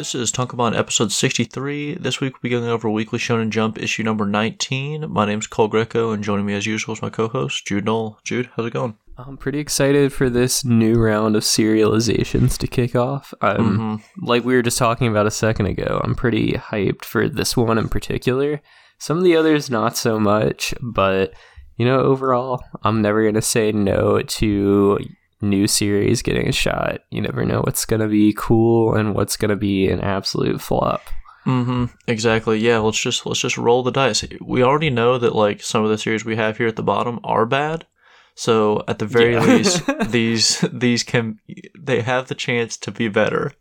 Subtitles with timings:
[0.00, 1.96] This is Tonkabon episode 63.
[1.96, 5.12] This week we'll be going over Weekly Shonen Jump issue number 19.
[5.12, 8.18] My name's Cole Greco, and joining me as usual is my co host, Jude Knoll.
[8.24, 8.96] Jude, how's it going?
[9.18, 13.34] I'm pretty excited for this new round of serializations to kick off.
[13.42, 14.24] Um, Mm-hmm.
[14.26, 17.76] Like we were just talking about a second ago, I'm pretty hyped for this one
[17.76, 18.62] in particular.
[18.98, 21.34] Some of the others, not so much, but
[21.76, 24.98] you know, overall, I'm never going to say no to
[25.40, 27.00] new series getting a shot.
[27.10, 30.60] You never know what's going to be cool and what's going to be an absolute
[30.60, 31.02] flop.
[31.46, 31.86] Mm-hmm.
[32.06, 32.58] Exactly.
[32.58, 32.78] Yeah.
[32.78, 34.24] Let's just let's just roll the dice.
[34.40, 37.18] We already know that like some of the series we have here at the bottom
[37.24, 37.86] are bad.
[38.34, 39.44] So at the very Yeah.
[39.44, 41.38] least, these these can
[41.78, 43.52] they have the chance to be better.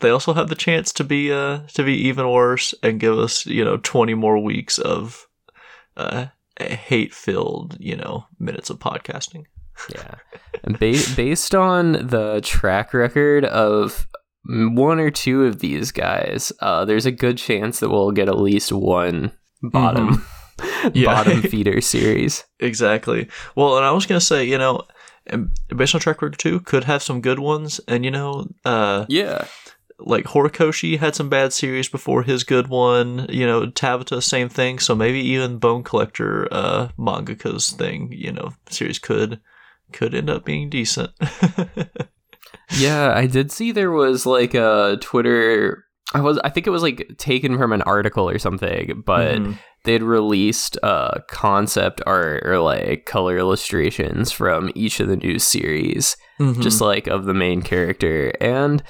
[0.00, 3.44] They also have the chance to be uh to be even worse and give us
[3.44, 5.26] you know twenty more weeks of
[5.96, 6.26] uh
[6.60, 9.46] hate filled you know minutes of podcasting.
[9.94, 10.14] Yeah.
[10.64, 14.06] And ba- based on the track record of
[14.48, 18.38] one or two of these guys, uh, there's a good chance that we'll get at
[18.38, 19.32] least one
[19.62, 20.24] bottom
[20.94, 21.06] Yeah.
[21.14, 22.44] bottom feeder series.
[22.60, 23.28] Exactly.
[23.54, 24.82] Well, and I was gonna say, you know,
[25.74, 29.44] based on track record two, could have some good ones, and you know, uh, Yeah.
[29.98, 33.26] like Horikoshi had some bad series before his good one.
[33.28, 34.78] You know, Tabata, same thing.
[34.78, 39.40] So maybe even Bone Collector, uh, mangaka's thing, you know, series could
[39.92, 41.10] could end up being decent.
[42.78, 45.84] Yeah, I did see there was like a Twitter
[46.14, 49.58] I was I think it was like taken from an article or something, but Mhm.
[49.84, 56.16] they'd released uh concept art or like color illustrations from each of the new series.
[56.40, 56.60] Mhm.
[56.60, 58.82] just like of the main character and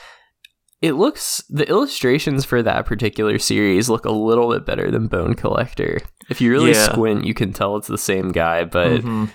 [0.83, 5.34] it looks the illustrations for that particular series look a little bit better than bone
[5.34, 6.91] collector if you really Yeah.
[6.92, 9.28] squint you can tell it's the same guy but Mhm.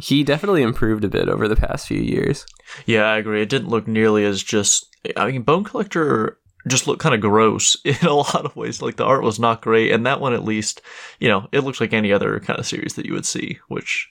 [0.00, 2.44] He definitely improved a bit over the past few years
[2.86, 3.40] Yeah, I agree.
[3.42, 4.84] It didn't look nearly as just.
[5.16, 8.82] I mean, Bone Collector just looked kind of gross in a lot of ways.
[8.82, 10.82] Like the art was not great, and that one at least,
[11.18, 14.10] you know, it looks like any other kind of series that you would see, which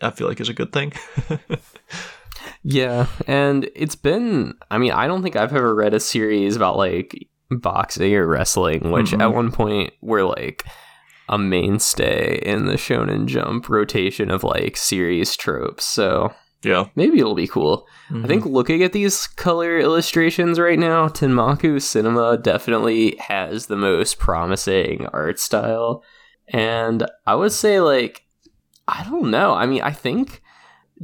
[0.00, 0.92] I feel like is a good thing.
[2.62, 6.76] yeah and it's been i mean i don't think i've ever read a series about
[6.76, 9.22] like boxing or wrestling which Mhm.
[9.22, 10.64] at one point were like
[11.28, 16.32] a mainstay in the shonen jump rotation of like series tropes so
[16.64, 18.24] yeah, maybe it'll be cool Mhm.
[18.24, 24.18] I think looking at these color illustrations right now, Tenmaku Cinema definitely has the most
[24.18, 26.02] promising art style.
[26.48, 28.22] And I would say, like,
[28.88, 29.52] I don't know.
[29.52, 30.40] I mean, I think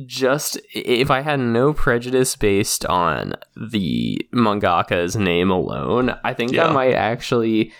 [0.07, 6.69] just if I had no prejudice based on the mangaka's name alone, I think Yeah.
[6.69, 7.71] I might actually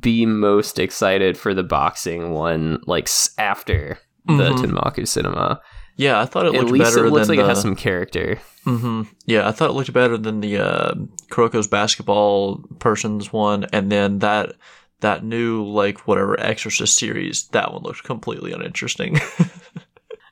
[0.00, 3.08] be most excited for the boxing one, like,
[3.38, 4.58] after the Mhm.
[4.58, 5.60] Tenmaku Cinema.
[5.96, 6.20] yeah.
[6.20, 7.76] I thought it At looked least better it looks than like the, it has some
[7.76, 8.38] character.
[8.64, 10.94] hmm Yeah, I thought it looked better than the uh,
[11.30, 14.54] Kuroko's basketball person's one, and then that
[15.00, 17.48] that new like whatever Exorcist series.
[17.48, 19.18] That one looked completely uninteresting.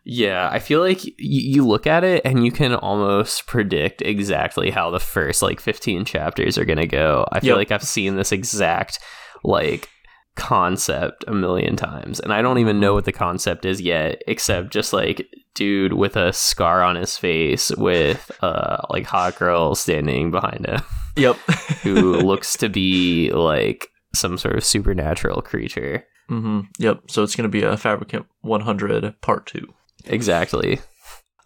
[0.03, 4.71] Yeah, I feel like y- you look at it and you can almost predict exactly
[4.71, 7.27] how the first like 15 chapters are going to go.
[7.31, 7.57] I feel Yep.
[7.57, 8.99] like I've seen this exact
[9.45, 9.89] like
[10.37, 14.71] concept a million times and I don't even know what the concept is yet except
[14.71, 20.31] just like dude with a scar on his face with uh like hot girl standing
[20.31, 20.81] behind him
[21.17, 21.37] yep.
[21.83, 26.05] who looks to be like some sort of supernatural creature.
[26.29, 27.03] hmm Yep.
[27.09, 29.73] So it's gonna be a Fabricant 100 Part Two.
[30.07, 30.81] Exactly.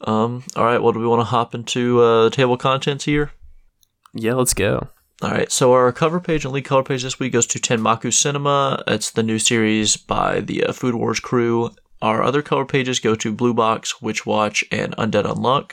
[0.03, 0.45] Um.
[0.57, 0.83] All right.
[0.83, 3.33] Well, do we want to hop into uh, table contents here?
[4.13, 4.89] Yeah, let's go.
[5.23, 5.51] All right.
[5.51, 8.83] So our cover page and lead color page this week goes to Tenmaku Cinema.
[8.87, 11.71] It's the new series by the uh, Food Wars crew.
[12.03, 15.73] Our other color pages go to Blue Box, Witch Watch, and Undead Unluck.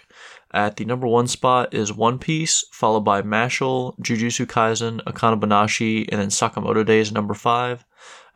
[0.54, 6.08] At the number one spot is One Piece, followed by Mashle, Jujutsu Kaisen, Akane Banashi,
[6.10, 7.84] and then Sakamoto Days number five.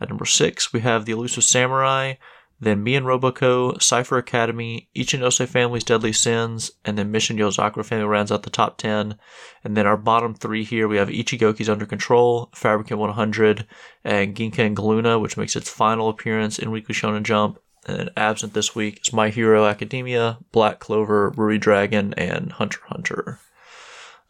[0.02, 2.16] At number six, we have The Elusive Samurai,
[2.60, 8.06] then Me and Roboco, Cipher Academy, Ichinose Family's Deadly Sins, and then Mission Yozakura Family
[8.06, 9.18] rounds out the top 10.
[9.64, 13.68] And then our bottom three here, we have Ichigoki's Under Control, Fabricant 100,
[14.04, 17.60] and Ginka and Gluna, which makes its final appearance in Weekly Shonen Jump.
[17.86, 22.80] And then absent this week is My Hero Academia, Black Clover, Ruri Dragon, and Hunter
[22.88, 23.40] Hunter.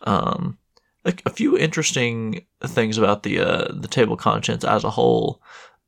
[0.01, 0.57] Um,
[1.05, 5.41] a, a few interesting things about the uh, the table contents as a whole.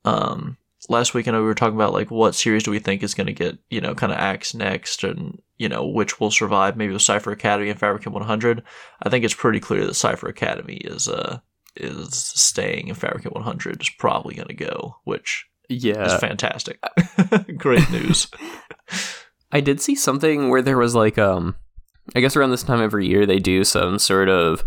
[0.05, 0.57] Um,
[0.89, 3.13] last week, I know we were talking about like what series do we think is
[3.13, 6.77] going to get you know kind of axe next, and you know which will survive.
[6.77, 8.63] Maybe with Cipher Academy and Fabricant 100.
[9.03, 11.39] I think it's pretty clear that Cipher Academy is uh
[11.75, 16.79] is staying, and Fabricant 100 is probably going to go, which yeah is fantastic.
[17.57, 18.27] Great news.
[19.51, 21.55] I did see something where there was like um
[22.15, 24.63] I guess around this time every year they do some sort of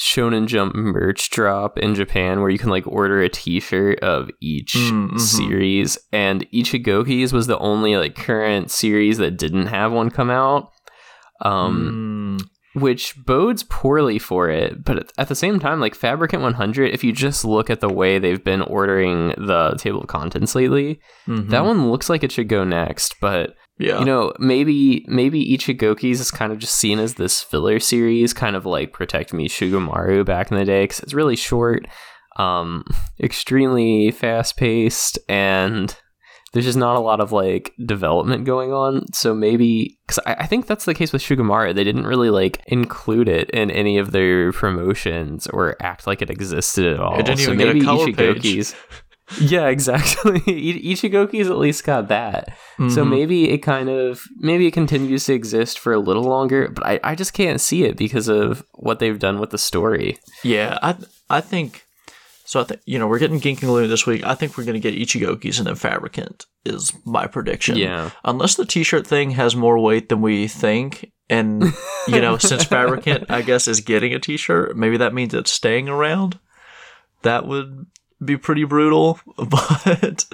[0.00, 4.74] Shonen Jump merch drop in Japan where you can like order a t-shirt of each
[4.74, 5.20] Mm, mhm.
[5.20, 10.70] series and Ichigoki's was the only like current series that didn't have one come out.
[11.40, 14.84] Um Mm, which bodes poorly for it.
[14.84, 18.18] But at- the same time, like Fabricant 100, if you just look at the way
[18.18, 20.98] they've been ordering the table of contents lately,
[21.28, 21.50] mhm.
[21.50, 23.14] that one looks like it should go next.
[23.20, 23.98] But yeah.
[23.98, 28.56] you know, maybe maybe Ichigoki's is kind of just seen as this filler series, kind
[28.56, 31.86] of like Protect Me Shugomaru back in the day, because it's really short,
[32.36, 32.84] um,
[33.20, 35.96] extremely fast paced, and
[36.54, 39.12] there's just not a lot of like development going on.
[39.12, 42.62] So maybe because I, I think that's the case with Shugomaru, they didn't really like
[42.68, 47.18] include it in any of their promotions or act like it existed at all.
[47.18, 48.72] It didn't so even get a maybe color page.
[49.40, 50.40] Yeah, exactly.
[50.40, 52.56] Ichigoki's at least got that.
[52.76, 53.08] So Mhm.
[53.10, 57.00] maybe it kind of maybe it continues to exist for a little longer, but I,
[57.02, 60.18] I just can't see it because of what they've done with the story.
[60.42, 60.96] Yeah, I
[61.30, 61.86] I think
[62.44, 62.60] so.
[62.60, 64.24] I think you know we're getting Ginka and Gluna this week.
[64.24, 67.76] I think we're going to get Ichigoki's and then Fabricant is my prediction.
[67.78, 68.10] Yeah.
[68.24, 71.62] unless the T-shirt thing has more weight than we think, and
[72.08, 75.88] you know since Fabricant I guess is getting a T-shirt, maybe that means it's staying
[75.88, 76.38] around.
[77.22, 77.86] That would
[78.24, 80.24] be pretty brutal, but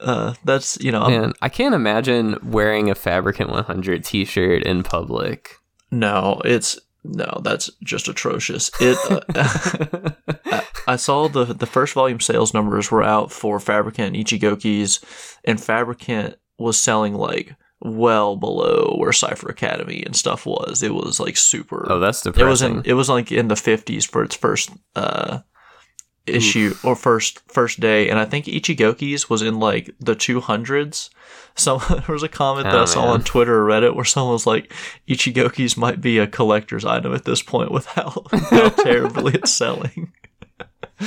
[0.00, 4.82] uh, that's you know I'm- And I can't imagine wearing a Fabricant 100 t-shirt in
[4.82, 5.56] public.
[5.90, 8.70] no, it's no, that's just atrocious.
[8.80, 8.96] It.
[9.34, 10.10] Uh,
[10.46, 15.00] I, I saw the the first volume sales numbers were out for Fabricant and Ichigoki's,
[15.44, 20.82] and Fabricant was selling like well below where Cipher Academy and stuff was.
[20.82, 21.86] It was like super.
[21.90, 22.76] oh, that's it was depressing.
[22.78, 25.40] in it was like in the fifties for its first uh
[26.26, 31.10] issue or first first day, and I think Ichigoki's was in like the two hundreds.
[31.56, 33.10] Some there was a comment that Oh, I saw man.
[33.14, 34.72] on Twitter or Reddit where someone was like,
[35.08, 40.12] "Ichigoki's might be a collector's item at this point with how, how terribly it's selling."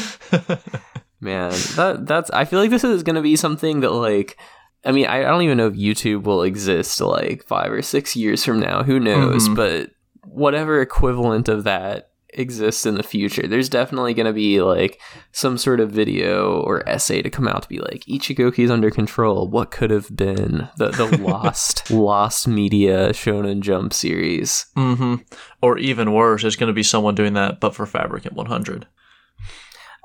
[1.19, 4.37] Man, that that's I feel like this is going to be something that like
[4.85, 8.15] I mean, I, I don't even know if YouTube will exist like 5 or 6
[8.15, 8.83] years from now.
[8.83, 9.49] Who knows?
[9.49, 9.55] Mhm.
[9.55, 9.89] But
[10.23, 13.47] whatever equivalent of that exists in the future.
[13.47, 14.99] There's definitely going to be like
[15.31, 19.47] some sort of video or essay to come out to be like Ichigoki's under control.
[19.47, 24.65] What could have been the the lost lost media Shonen Jump series?
[24.75, 25.15] hmm
[25.61, 28.87] Or even worse, there's going to be someone doing that, but for Fabricant 100.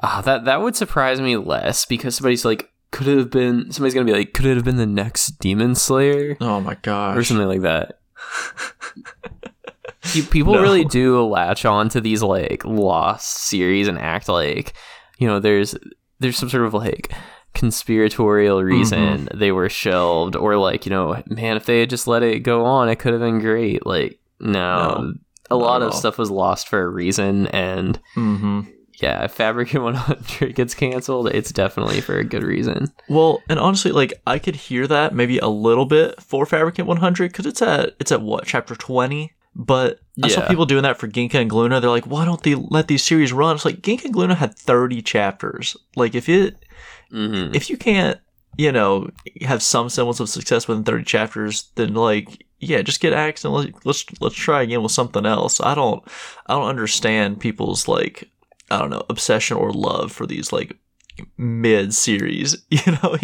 [0.02, 3.94] Ah, that that would surprise me less because somebody's like could it have been somebody's
[3.94, 7.24] gonna be like could it have been the next Demon Slayer Oh my gosh, or
[7.24, 8.00] something like that.
[10.02, 10.62] Pe- People No.
[10.62, 14.74] really do latch on to these like lost series and act like
[15.18, 15.74] you know there's
[16.20, 17.12] there's some sort of like
[17.54, 22.22] conspiratorial reason they were shelved or like you know man if they had just let
[22.22, 24.50] it go on it could have been great like no,
[25.00, 25.12] No,
[25.50, 28.62] a lot of stuff was lost for a reason and hmm
[29.00, 32.86] yeah, if Fabricant 100 gets canceled, it's definitely for a good reason.
[33.08, 37.32] Well, and honestly, like I could hear that maybe a little bit for Fabricant 100
[37.32, 39.32] because it's at it's at what chapter 20.
[39.54, 41.80] But I saw people doing that for Ginka and Gluna.
[41.80, 43.54] They're like, why don't they let these series run?
[43.54, 45.76] It's like Ginka and Gluna had 30 chapters.
[45.96, 46.56] Like if it
[47.12, 47.54] Mm-hmm.
[47.54, 48.18] if you can't,
[48.56, 49.10] you know,
[49.42, 53.52] have some semblance of success within 30 chapters, then like yeah, just get axed and
[53.52, 55.60] let, let's let's try again with something else.
[55.60, 56.02] I don't
[56.46, 58.30] I don't understand people's like
[58.70, 60.76] I don't know obsession or love for these like
[61.36, 62.56] mid series.
[62.70, 63.16] You know,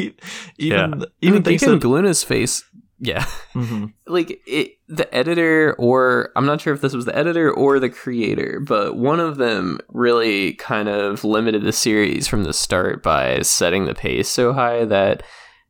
[0.59, 2.63] even even things Deacon that Gluna's face,
[3.01, 3.25] yeah,
[3.55, 3.93] Mhm.
[4.07, 7.89] like it, the editor, or I'm not sure if this was the editor or the
[7.91, 13.41] creator, but one of them really kind of limited the series from the start by
[13.43, 15.23] setting the pace so high that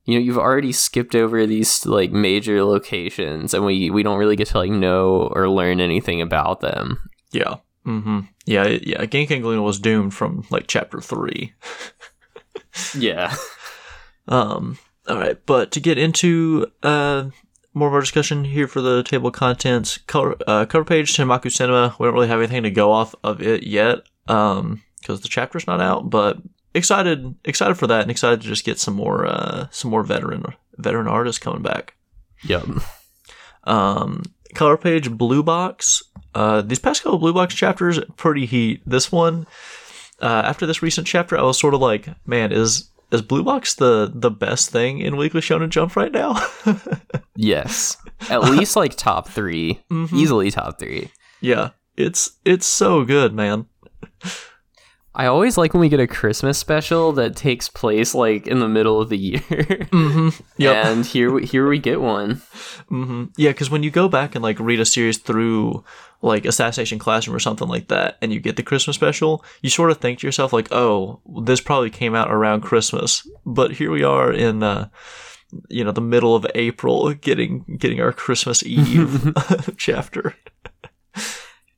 [0.04, 4.36] you know you've already skipped over these like major locations, and we we don't really
[4.36, 6.98] get to like know or learn anything about them.
[7.32, 7.56] yeah.
[7.86, 8.20] mm-hmm.
[8.46, 9.04] Yeah, yeah.
[9.04, 11.52] Ginka and Gluna was doomed from like chapter three.
[12.96, 13.34] Yeah.
[14.28, 14.78] Um,
[15.08, 17.30] all right, but to get into uh,
[17.74, 21.50] more of our discussion here for the table of contents, cover, uh, cover page Tenmaku
[21.50, 21.96] Cinema.
[21.98, 25.66] We don't really have anything to go off of it yet, um, because the chapter's
[25.66, 26.10] not out.
[26.10, 26.38] But
[26.74, 30.44] excited, excited for that, and excited to just get some more, uh, some more veteran
[30.76, 31.94] veteran artists coming back.
[32.44, 32.66] Yep.
[33.64, 34.22] Um,
[34.54, 36.02] color page Blue Box.
[36.34, 38.82] Uh, these past couple Blue Box chapters pretty heat.
[38.86, 39.46] This one,
[40.20, 43.74] uh, after this recent chapter, I was sort of like, man, is is Blue Box
[43.74, 46.44] the the best thing in Weekly Shonen Jump right now?
[47.40, 47.96] Yes.
[48.28, 50.12] At least like top 3 Mhm.
[50.12, 51.10] Easily top three.
[51.40, 53.66] yeah, it's it's so good, man.
[55.18, 58.68] I always like when we get a Christmas special that takes place like in the
[58.68, 59.40] middle of the year.
[59.40, 60.28] Mm-hmm.
[60.58, 60.86] Yep.
[60.86, 62.40] and here we, here we get one.
[62.88, 65.84] hmm Yeah, because when you go back and like read a series through
[66.22, 69.90] like Assassination Classroom or something like that, and you get the Christmas special, you sort
[69.90, 74.02] of think to yourself like, "Oh, this probably came out around Christmas," but here we
[74.04, 74.62] are in.
[74.62, 74.88] Uh,
[75.68, 79.32] you know the middle of April, getting getting our Christmas Eve
[79.76, 80.34] chapter.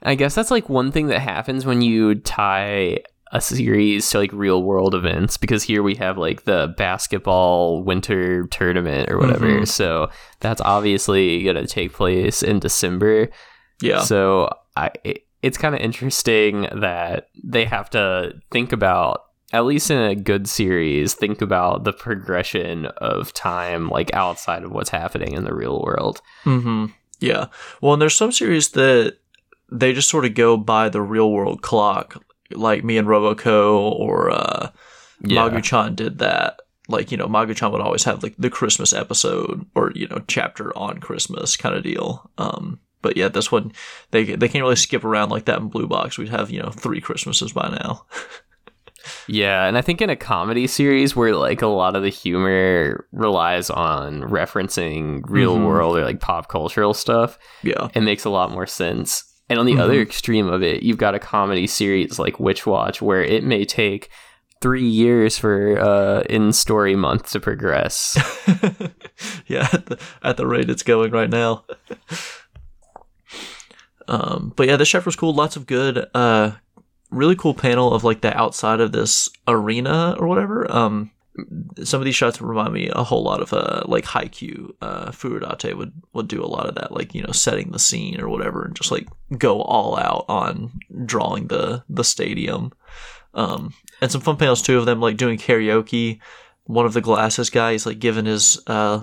[0.03, 2.99] I guess that's like one thing that happens when you tie
[3.33, 8.47] a series to like real world events because here we have like the basketball winter
[8.49, 9.47] tournament or whatever.
[9.47, 9.69] Mhm.
[9.69, 10.11] So
[10.41, 13.29] that's obviously going to take place in December.
[13.81, 19.65] Yeah, So I it, it's kind of interesting that they have to think about at
[19.65, 24.91] least in a good series think about the progression of time like outside of what's
[24.91, 26.21] happening in the real world.
[26.45, 26.87] hmm
[27.21, 27.47] Yeah.
[27.81, 29.17] Well, and there's some series that
[29.73, 34.31] they just sort of go by the real world clock, like me and Roboco or
[34.31, 34.71] uh,
[35.23, 35.49] Yeah.
[35.49, 36.61] Magu-chan did that.
[36.89, 40.77] Like, you know, Magu-chan would always have like the Christmas episode or, you know, chapter
[40.77, 42.29] on Christmas kind of deal.
[42.39, 43.73] Um, but yeah, this one,
[44.11, 46.19] they, they can't really skip around like that in Blue Box.
[46.19, 48.07] We'd have, you know, three Christmases by now.
[49.27, 53.07] Yeah, and I think in a comedy series where like a lot of the humor
[53.13, 55.67] relies on referencing real Mhm.
[55.67, 57.89] world or like pop cultural stuff, yeah.
[57.95, 59.25] it makes a lot more sense.
[59.51, 59.81] And on the Mhm.
[59.81, 63.65] other extreme of it, you've got a comedy series like Witch Watch where it may
[63.67, 64.09] take
[64.63, 68.17] three years for uh in story month to progress.
[69.47, 71.65] yeah, at the, at the rate it's going right now.
[74.09, 75.35] um, but yeah, the chef was cool.
[75.35, 76.53] Lots of good, uh,
[77.11, 80.71] really cool panel of like the outside of this arena or whatever.
[80.71, 81.11] Um,
[81.85, 84.73] some of these shots remind me a whole lot of uh, like Haikyuu.
[84.81, 88.21] Uh, Furudate would would do a lot of that, like you know, setting the scene
[88.21, 89.09] or whatever, and just like
[89.39, 90.73] go all out on
[91.05, 92.73] drawing the the stadium.
[93.33, 96.19] Um, and some fun panels too of them like doing karaoke
[96.65, 99.03] one of the glasses guys like giving his uh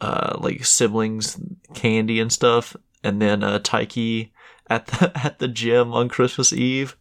[0.00, 1.38] uh like siblings
[1.74, 4.30] candy and stuff and then uh taiki
[4.68, 6.96] at the at the gym on christmas eve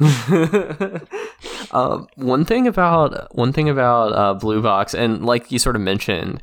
[1.72, 5.82] uh, one thing about one thing about uh, Blue Box, and like you sort of
[5.82, 6.42] mentioned,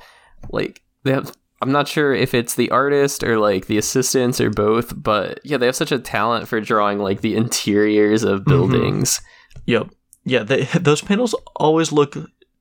[0.50, 1.32] like they have.
[1.62, 5.56] I'm not sure if it's the artist or like the assistants or both, but yeah,
[5.58, 9.22] they have such a talent for drawing like the interiors of buildings.
[9.66, 9.90] yep
[10.26, 12.18] yeah they, those panels always look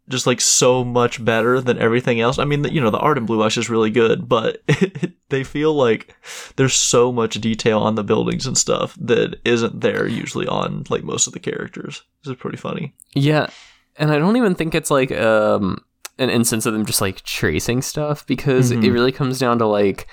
[0.09, 3.25] just like so much better than everything else i mean you know the art in
[3.27, 4.63] blue Watch is really good but
[5.31, 6.15] they feel like
[6.57, 11.05] there's so much detail on the buildings and stuff that isn't there usually on like
[11.05, 13.47] most of the characters this is pretty funny Yeah,
[13.97, 15.79] and I don't even think it's like um
[16.19, 18.85] an instance of them just like tracing stuff because Mhm.
[18.85, 20.07] it really comes down to like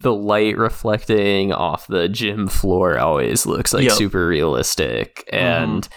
[0.00, 3.92] the light reflecting off the gym floor always looks like Yep.
[3.92, 5.88] super realistic and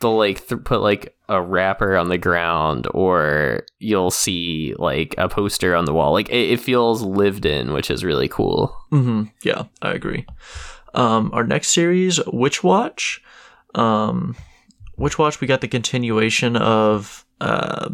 [0.00, 5.28] they'll like th- put like a wrapper on the ground or you'll see like a
[5.28, 9.24] poster on the wall like it, it feels lived in which is really cool hmm
[9.42, 10.26] Yeah, I agree.
[10.94, 13.22] Um, our next series, Witch Watch.
[13.74, 14.36] Um,
[14.98, 17.88] Witch Watch, we got the continuation of uh,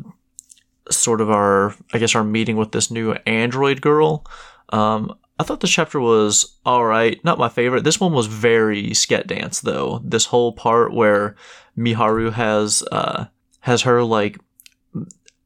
[0.90, 4.26] sort of our, I guess, our meeting with this new android girl.
[4.70, 7.22] Um, I thought this chapter was all right.
[7.24, 7.84] Not my favorite.
[7.84, 10.00] This one was very sket dance though.
[10.04, 11.36] This whole part where
[11.78, 13.26] Miharu has uh,
[13.60, 14.38] has her like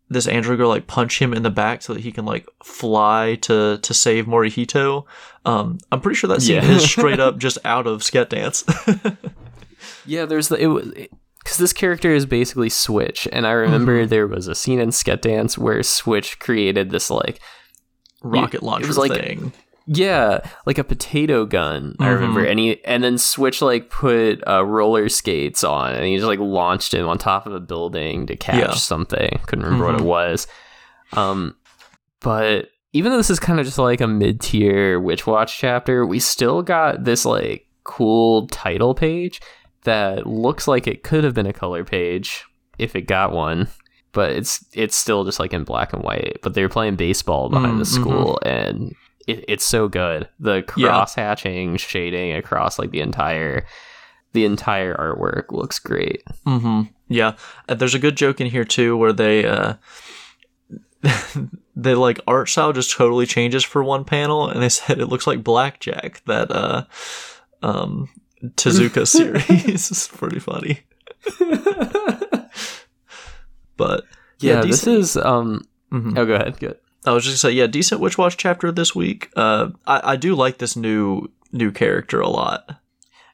[0.09, 3.37] this android girl like punch him in the back so that he can like fly
[3.43, 5.05] to to save Morihito.
[5.45, 6.71] Um, I'm pretty sure that scene Yeah.
[6.71, 8.65] is straight up just out of Sket Dance.
[10.07, 14.29] Yeah, there's the it was because this character is basically Switch, and I remember there
[14.29, 17.41] was a scene in Sket Dance where Switch created this like
[18.23, 19.53] Rocket launcher was like- thing.
[19.95, 21.95] Yeah, like a potato gun.
[22.01, 26.17] I remember, and he and then Switch like put uh, roller skates on, and he
[26.17, 28.71] just like launched him on top of a building to catch Yeah.
[28.75, 29.41] something.
[29.47, 30.01] Couldn't remember what Mhm.
[30.01, 30.47] it was.
[31.15, 31.57] Um,
[32.21, 36.07] but even though this is kind of just like a mid tier Witch Watch chapter,
[36.07, 39.41] we still got this like cool title page
[39.85, 42.45] that looks like it could have been a color page
[42.79, 43.69] if it got one.
[44.13, 46.39] But it's it's still just like in black and white.
[46.43, 48.95] But they're playing baseball behind the Mm, school, and
[49.27, 50.29] it, it's so good.
[50.41, 50.89] The Yeah.
[50.89, 53.65] cross hatching shading across like the entire
[54.33, 56.23] the entire artwork looks great.
[56.47, 57.35] hmm Yeah,
[57.69, 59.75] uh, there's a good joke in here too where they uh,
[61.77, 65.27] they like art style just totally changes for one panel, and they said it looks
[65.27, 66.85] like Blackjack that uh,
[67.63, 68.09] um,
[68.57, 69.91] Tezuka series.
[69.91, 70.81] is pretty funny,
[73.77, 74.05] but
[74.39, 75.67] Yeah, Yeah, this is um.
[75.93, 76.17] mhm.
[76.19, 76.59] Oh, go ahead.
[76.59, 76.79] Good.
[77.05, 79.31] I was just gonna say, yeah, decent Witch Watch chapter this week.
[79.37, 82.81] Uh, I, I do like this new new character a lot.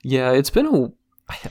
[0.03, 0.93] Yeah, it's been a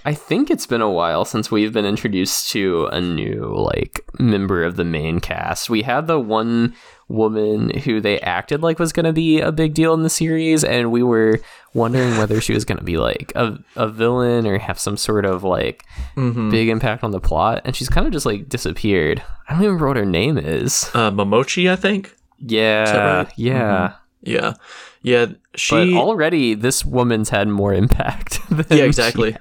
[0.05, 4.63] I think it's been a while since we've been introduced to a new like member
[4.63, 5.69] of the main cast.
[5.69, 6.74] We had the one
[7.10, 10.64] woman who they acted like was going to be a big deal in the series,
[10.64, 11.40] and we were
[11.74, 15.26] wondering whether she was going to be like a, a villain or have some sort
[15.26, 15.86] of like
[16.16, 16.50] Mm-hmm.
[16.50, 17.62] big impact on the plot.
[17.64, 19.22] And she's kind of just like disappeared.
[19.48, 20.90] I don't even remember what her name is.
[20.94, 22.14] Uh, Momochi, I think.
[22.40, 23.34] Yeah, right?
[23.38, 23.94] yeah.
[24.22, 24.54] Yeah,
[25.04, 25.26] yeah.
[25.28, 25.96] But She.
[25.96, 28.40] already, this woman's had more impact.
[28.50, 29.38] Than Yeah, exactly.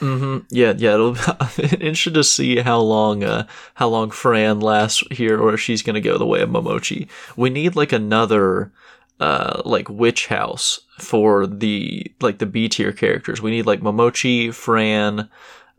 [0.00, 0.08] Has.
[0.20, 0.94] hmm Yeah, yeah.
[0.94, 1.20] It'll be
[1.80, 6.00] interesting to see how long, uh, how long Fran lasts here, or if she's gonna
[6.00, 7.08] go the way of Momochi.
[7.36, 8.72] We need like another,
[9.20, 13.40] uh, like witch house for the like the B tier characters.
[13.40, 15.28] We need like Momochi, Fran,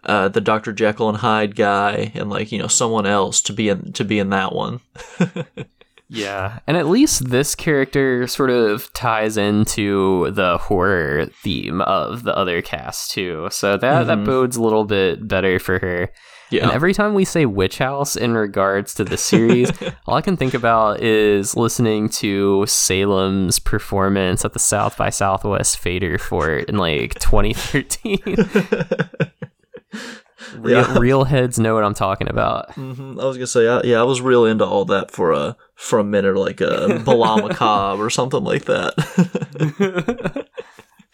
[0.03, 3.69] uh, the Doctor Jekyll and Hyde guy, and like you know someone else to be
[3.69, 4.79] in to be in that one.
[6.09, 12.35] Yeah, and at least this character sort of ties into the horror theme of the
[12.37, 13.49] other cast too.
[13.51, 14.25] So that that Mhm.
[14.25, 16.09] bodes a little bit better for her.
[16.49, 16.63] Yeah.
[16.63, 19.69] And every time we say witch house in regards to the series,
[20.07, 25.77] all I can think about is listening to Salem's performance at the South by Southwest
[25.77, 28.19] Fader Fort in like 2013.
[30.57, 30.97] real, Yeah.
[30.97, 32.71] real heads know what I'm talking about.
[32.75, 35.57] hmm I was gonna say, I, yeah, I was real into all that for a
[35.77, 36.65] for a minute, like a
[37.05, 40.48] Balam Acab or something like that.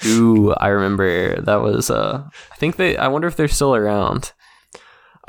[0.05, 4.34] Ooh, I remember that was uh I think they I wonder if they're still around.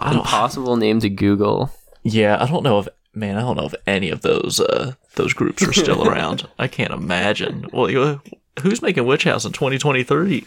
[0.00, 1.70] Impossible name to Google.
[2.02, 5.32] yeah, I don't know if man, I don't know if any of those uh those
[5.32, 6.48] groups are still around.
[6.58, 7.66] I can't imagine.
[7.72, 8.20] Well, you,
[8.62, 10.46] who's making Witch House in 2023?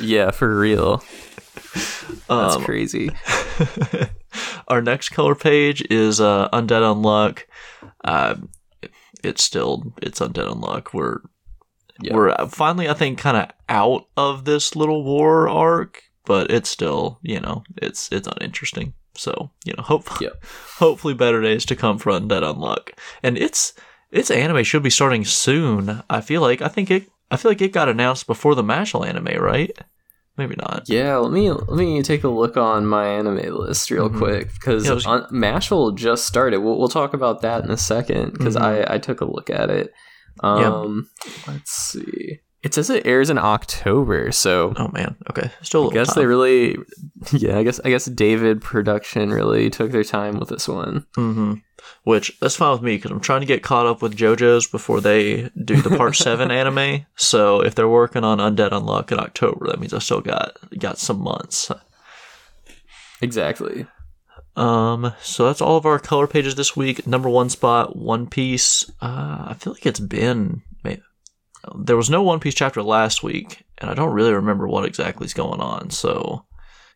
[0.00, 1.04] Yeah, for real.
[2.28, 3.10] That's Um, crazy.
[4.66, 7.42] Our next color page is uh, Undead Unluck.
[8.04, 8.36] Uh,
[9.22, 10.92] it's still it's Undead Unluck.
[10.94, 11.18] We're
[12.00, 12.14] Yeah.
[12.14, 17.18] we're finally, I think, kind of out of this little war arc, but it's still,
[17.22, 18.94] you know, it's it's uninteresting.
[19.16, 20.42] So you know, hope Yep.
[20.78, 22.92] hopefully better days to come for Undead Unluck.
[23.22, 23.74] And its
[24.10, 26.02] its anime should be starting soon.
[26.08, 29.06] I feel like I think it I feel like it got announced before the Mashle
[29.06, 29.70] anime, right?
[30.40, 30.84] Maybe not.
[30.88, 34.16] Yeah, let me let me take a look on my anime list real Mhm.
[34.16, 34.94] quick because Yeah,
[35.30, 36.60] Mashle just started.
[36.60, 38.62] We'll, we'll talk about that in a second because Mhm.
[38.62, 39.92] I I took a look at it.
[40.42, 40.72] Yeah.
[40.74, 41.08] Um,
[41.46, 42.40] let's see.
[42.62, 45.16] It says it airs in October, so Oh man.
[45.30, 45.50] Okay.
[45.62, 45.86] Still.
[45.86, 46.76] a I guess they really,
[47.32, 47.56] yeah.
[47.58, 51.06] I guess I guess David Production really took their time with this one.
[51.14, 51.54] hmm
[52.04, 55.00] Which that's fine with me because I'm trying to get caught up with JoJo's before
[55.00, 57.06] they do the Part Seven anime.
[57.16, 60.98] So if they're working on Undead Unluck in October, that means I still got got
[60.98, 61.70] some months.
[63.22, 63.86] Exactly.
[64.56, 67.06] Um, so that's all of our color pages this week.
[67.06, 68.90] Number one spot, One Piece.
[69.00, 70.62] Uh, I feel like it's been.
[71.76, 75.26] There was no One Piece chapter last week, and I don't really remember what exactly
[75.26, 75.90] is going on.
[75.90, 76.44] So,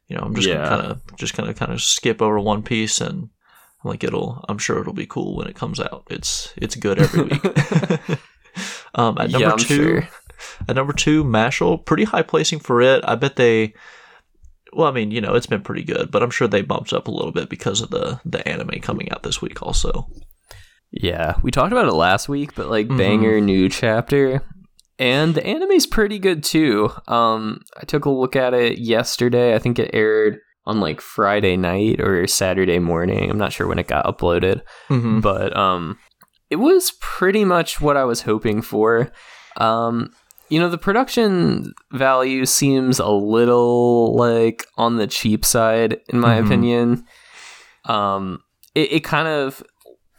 [0.09, 0.55] you know, I'm just Yeah.
[0.57, 3.29] gonna kind of just kind of kind of skip over One Piece, and
[3.85, 4.45] like it'll.
[4.49, 6.05] I'm sure it'll be cool when it comes out.
[6.11, 7.45] It's it's good every week.
[8.95, 10.09] um, at number Yeah, two, sure.
[10.69, 13.03] at number two, Mashle, pretty high placing for it.
[13.07, 13.75] I bet they.
[14.73, 17.07] Well, I mean, you know, it's been pretty good, but I'm sure they bumped up
[17.07, 20.09] a little bit because of the the anime coming out this week, also.
[20.91, 22.97] Yeah, we talked about it last week, but like Mhm.
[22.97, 24.43] banger new chapter.
[24.99, 26.91] And the anime's pretty good too.
[27.09, 29.55] Um I took a look at it yesterday.
[29.55, 33.31] I think it aired on like Friday night or Saturday morning.
[33.31, 35.21] I'm not sure when it got uploaded, Mm-hmm.
[35.21, 35.99] but um
[36.51, 39.11] it was pretty much what I was hoping for.
[39.57, 40.11] Um
[40.51, 46.39] you know, the production value seems a little like on the cheap side in my
[46.39, 46.45] Mhm.
[46.47, 47.05] opinion.
[47.87, 48.41] Um
[48.75, 49.63] it, it kind of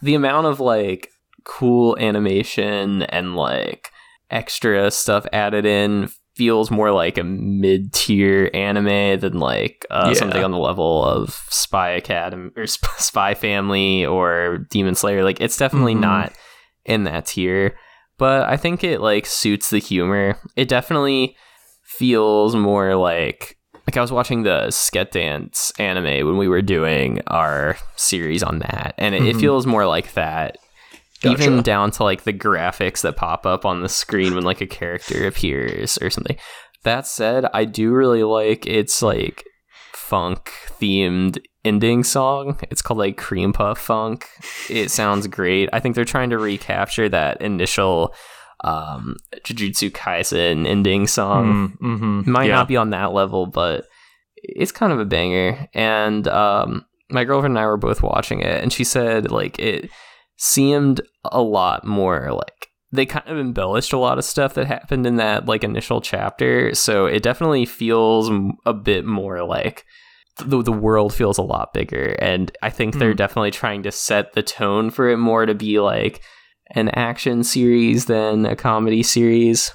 [0.02, 1.12] the amount of like
[1.46, 3.92] cool animation and like
[4.32, 10.14] extra stuff added in feels more like a mid-tier anime than like uh, Yeah.
[10.20, 15.24] something on the level of Spy Academy or Sp- Spy Family or Demon Slayer.
[15.24, 16.02] Like it's definitely Mhm.
[16.02, 16.34] not
[16.84, 17.76] in that tier,
[18.18, 20.38] but I think it like suits the humor.
[20.56, 21.36] It definitely
[21.84, 23.58] feels more like
[23.88, 28.58] like I was watching the Sket Dance anime when we were doing our series on
[28.60, 29.40] that, and it, it Mhm.
[29.40, 30.58] feels more like that.
[31.26, 31.44] Gotcha.
[31.44, 34.68] Even down to like the graphics that pop up on the screen when like a
[34.68, 36.38] character appears or something.
[36.84, 39.44] That said, I do really like its like
[39.94, 42.60] funk themed ending song.
[42.70, 44.28] It's called like Cream Puff Funk.
[44.70, 45.70] It sounds great.
[45.74, 48.14] I think they're trying to recapture that initial
[48.64, 52.32] um Jujutsu Kaisen ending song Mm-hmm.
[52.32, 52.56] might yeah.
[52.56, 53.86] not be on that level, but
[54.38, 55.68] it's kind of a banger.
[55.74, 59.90] And um, my girlfriend and I were both watching it, and she said like it
[60.38, 65.06] seemed a lot more like they kind of embellished a lot of stuff that happened
[65.06, 68.30] in that like initial chapter, so it definitely feels
[68.66, 69.86] a bit more like
[70.38, 73.18] the, the world feels a lot bigger and I think they're mm.
[73.18, 76.22] definitely trying to set the tone for it more to be like
[76.72, 79.72] an action series than a comedy series,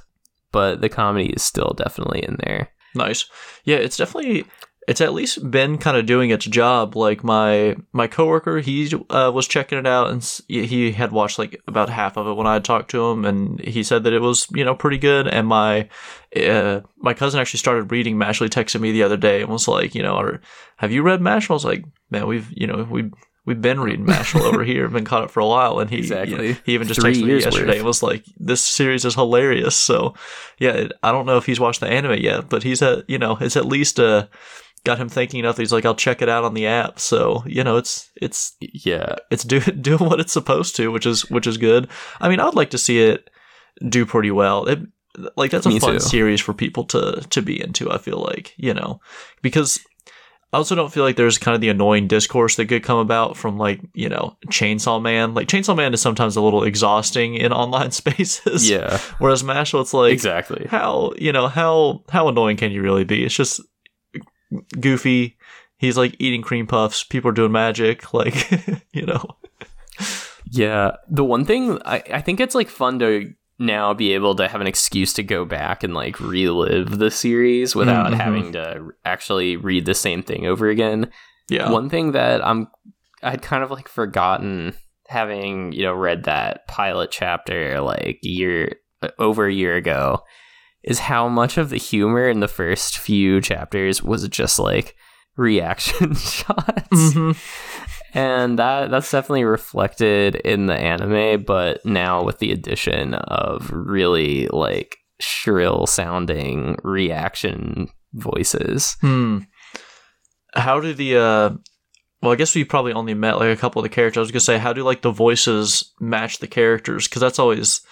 [0.52, 2.68] but the comedy is still definitely in there.
[2.94, 3.26] Nice.
[3.64, 4.44] Yeah, it's definitely
[4.88, 6.96] it's at least been kind of doing its job.
[6.96, 11.60] Like my my coworker, he uh, was checking it out, and he had watched like
[11.66, 14.20] about half of it when I had talked to him, and he said that it
[14.20, 15.28] was you know pretty good.
[15.28, 15.88] And my
[16.34, 18.48] uh, my cousin actually started reading Mashle.
[18.48, 20.38] Texted me the other day and was like, you know,
[20.76, 21.50] have you read Mash?
[21.50, 23.10] I was like, man, we've you know we
[23.44, 26.48] we've been reading Mashle over here, been caught up for a while, and he exactly.
[26.48, 29.14] You know, he even just Three texted me yesterday and was like, "This series is
[29.14, 30.14] hilarious." So,
[30.58, 33.18] yeah, it, I don't know if he's watched the anime yet, but he's at you
[33.18, 34.26] know it's at least uh
[34.84, 35.58] got him thinking enough.
[35.58, 39.16] He's like, "I'll check it out on the app." So you know, it's it's yeah,
[39.30, 41.88] it's do, doing what it's supposed to, which is which is good.
[42.20, 43.30] I mean, I'd like to see it
[43.88, 44.66] do pretty well.
[44.66, 44.80] It,
[45.36, 46.00] like that's a Me fun too.
[46.00, 47.90] series for people to to be into.
[47.90, 49.00] I feel like you know
[49.42, 49.80] because
[50.52, 53.36] I also don't feel like there's kind of the annoying discourse that could come about
[53.36, 55.32] from like, you know, Chainsaw Man.
[55.32, 58.68] Like Chainsaw Man is sometimes a little exhausting in online spaces.
[58.68, 58.98] Yeah.
[59.18, 60.66] Whereas Mashle, it's like Exactly.
[60.68, 63.24] How you know, how how annoying can you really be?
[63.24, 63.60] It's just
[64.78, 65.36] goofy.
[65.76, 68.50] He's like eating cream puffs, people are doing magic, like
[68.92, 69.24] you know.
[70.50, 70.96] Yeah.
[71.08, 74.60] The one thing I, I think it's like fun to now be able to have
[74.60, 78.20] an excuse to go back and like relive the series without mm-hmm.
[78.20, 81.10] having to actually read the same thing over again.
[81.48, 81.70] Yeah.
[81.70, 82.68] One thing that I'm
[83.22, 84.74] I'd kind of like forgotten
[85.08, 88.76] having, you know, read that pilot chapter like year
[89.18, 90.22] over a year ago
[90.82, 94.96] is how much of the humor in the first few chapters was just like
[95.36, 96.88] reaction shots.
[96.92, 97.32] Mm-hmm.
[98.12, 104.48] And that that's definitely reflected in the anime but now with the addition of really
[104.48, 108.96] like shrill sounding reaction voices.
[109.00, 109.40] Hmm.
[110.54, 111.50] How do the uh
[112.20, 114.18] well i guess we probably only met like a couple of the characters.
[114.18, 117.06] I was gonna say how do like the voices match the characters?
[117.06, 117.82] Because that's always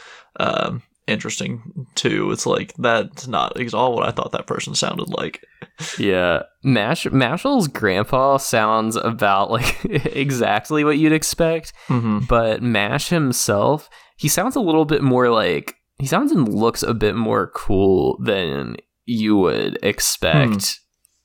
[0.40, 2.30] um interesting too.
[2.30, 5.44] It's like that's not at all what I thought that person sounded like.
[5.98, 12.20] yeah, Mash Mashl's grandpa sounds about like exactly what you'd expect, mm-hmm.
[12.28, 16.94] but Mash himself, he sounds a little bit more like he sounds and looks a
[16.94, 20.50] bit more cool than you would expect.
[20.50, 20.78] Mm.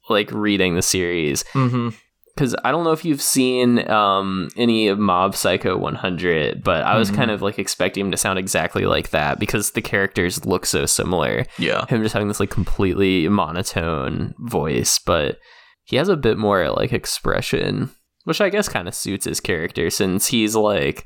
[0.10, 1.90] Like reading the series, mm-hmm
[2.36, 6.98] because I don't know if you've seen um, any of Mob Psycho 100, but I
[6.98, 7.18] was mm-hmm.
[7.18, 10.86] kind of like expecting him to sound exactly like that because the characters look so
[10.86, 11.46] similar.
[11.60, 15.38] Yeah, him just having this like completely monotone voice, but
[15.84, 17.92] he has a bit more like expression,
[18.24, 21.06] which I guess kind of suits his character since he's like,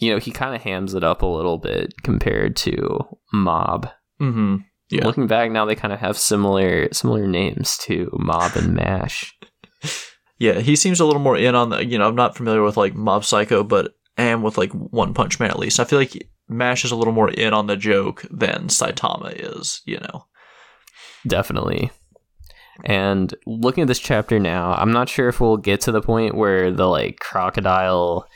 [0.00, 3.00] you know, he kind of hams it up a little bit compared to
[3.32, 3.88] Mob.
[4.20, 4.56] Mm-hmm.
[4.90, 5.04] Yeah.
[5.04, 9.34] Looking back now, they kind of have similar similar names to Mob and Mash.
[10.38, 11.84] Yeah, he seems a little more in on the.
[11.84, 15.40] You know, I'm not familiar with like Mob Psycho, but am with like One Punch
[15.40, 15.80] Man at least.
[15.80, 19.82] I feel like Mash is a little more in on the joke than Saitama is.
[19.84, 20.26] You know,
[21.26, 21.90] definitely.
[22.84, 26.36] And looking at this chapter now, I'm not sure if we'll get to the point
[26.36, 28.28] where the like crocodile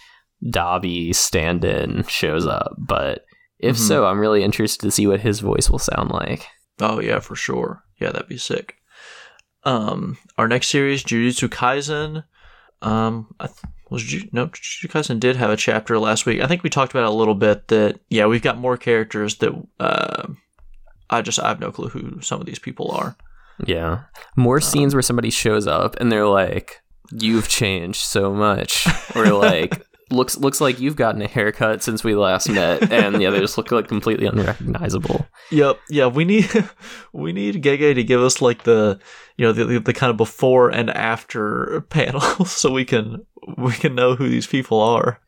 [0.51, 3.25] Dobby stand-in shows up, but
[3.61, 3.87] if mm-hmm.
[3.87, 6.47] so, I'm really interested to see what his voice will sound like.
[6.81, 7.85] Oh yeah, for sure.
[8.01, 8.77] Yeah, that'd be sick.
[9.65, 12.25] Um, our next series, Jujutsu Kaisen.
[12.83, 13.59] Um, I th-
[13.91, 16.41] was Ju- no Jujutsu Kaisen did have a chapter last week.
[16.41, 17.69] I think we talked about it a little bit.
[17.69, 20.29] That yeah, we've got more characters that uh,
[21.11, 23.17] I just I have no clue who some of these people are.
[23.65, 24.05] Yeah,
[24.37, 26.81] more um, scenes where somebody shows up and they're like,
[27.13, 32.15] "You've changed so much," or like, looks looks like you've gotten a haircut since we
[32.15, 35.27] last met, and yeah, they just look like completely unrecognizable.
[35.51, 36.49] Yep, yeah, we need
[37.13, 39.01] we need Gege to give us like the
[39.37, 43.25] you know the, the, kind of before and after panel, so we can
[43.57, 45.21] we can know who these people are.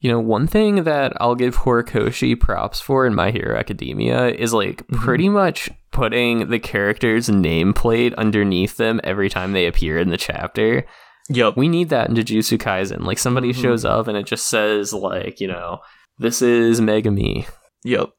[0.00, 4.54] You know, one thing that I'll give Horikoshi props for in My Hero Academia is
[4.54, 5.02] like mm-hmm.
[5.02, 10.86] pretty much putting the character's nameplate underneath them every time they appear in the chapter.
[11.30, 11.56] Yep.
[11.56, 13.04] We need that in Jujutsu Kaisen.
[13.04, 13.62] Like somebody mm-hmm.
[13.62, 15.80] shows up and it just says like, you know,
[16.18, 17.46] this is Megumi.
[17.84, 18.10] Yep.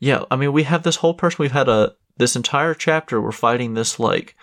[0.00, 3.32] Yeah, I mean we have this whole person we've had a this entire chapter we're
[3.32, 4.36] fighting this like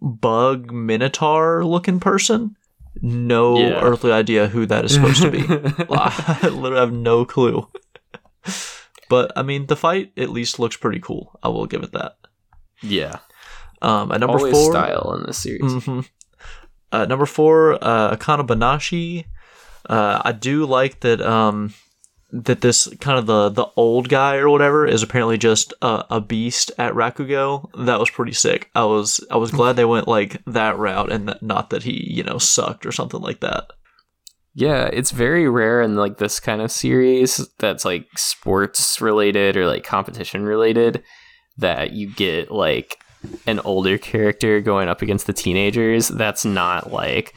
[0.00, 2.56] bug minotaur looking person.
[3.02, 3.80] No yeah.
[3.82, 5.40] earthly idea who that is supposed to be.
[5.90, 7.68] I literally have no clue.
[9.08, 11.38] but I mean the fight at least looks pretty cool.
[11.42, 12.16] I will give it that.
[12.82, 13.18] Yeah.
[13.82, 15.60] Um, at number Always four, style in this series.
[15.62, 16.00] Mm-hmm.
[16.96, 19.26] Uh, number four, uh, Akane Banashi.
[19.84, 21.20] Uh, I do like that.
[21.20, 21.74] Um,
[22.32, 26.20] that this kind of the the old guy or whatever is apparently just a, a
[26.20, 27.70] beast at Rakugo.
[27.86, 28.70] That was pretty sick.
[28.74, 32.12] I was I was glad they went like that route and that, not that he
[32.12, 33.70] you know sucked or something like that.
[34.54, 39.66] Yeah, it's very rare in like this kind of series that's like sports related or
[39.66, 41.02] like competition related
[41.58, 42.98] that you get like
[43.46, 46.08] an older character going up against the teenagers.
[46.08, 47.34] That's not like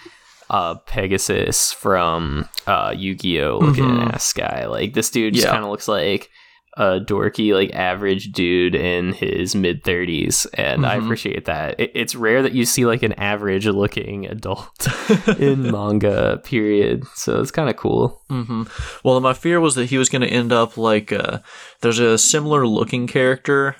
[0.49, 4.13] uh, Pegasus from uh, Yu-Gi-Oh looking Mhm.
[4.13, 4.65] ass guy.
[4.65, 5.51] Like this dude just Yeah.
[5.53, 6.29] kind of looks like
[6.77, 11.03] a dorky, like average dude in his mid thirties, and I Mhm.
[11.03, 11.79] appreciate that.
[11.79, 14.87] It, it's rare that you see like an average looking adult
[15.39, 16.39] in manga.
[16.43, 17.03] Period.
[17.15, 18.21] So it's kind of cool.
[18.29, 18.63] hmm
[19.03, 21.39] Well, my fear was that he was going to end up like uh,
[21.81, 23.75] there's a similar looking character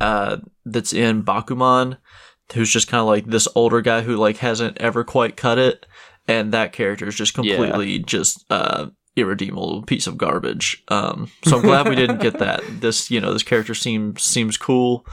[0.00, 1.98] uh, that's in Bakuman,
[2.54, 5.86] who's just kind of like this older guy who like hasn't ever quite cut it,
[6.28, 10.82] and that character is just completely just uh, irredeemable piece of garbage.
[10.88, 12.62] Um, so I'm glad we didn't get that.
[12.80, 15.06] This you know this character seems seems cool.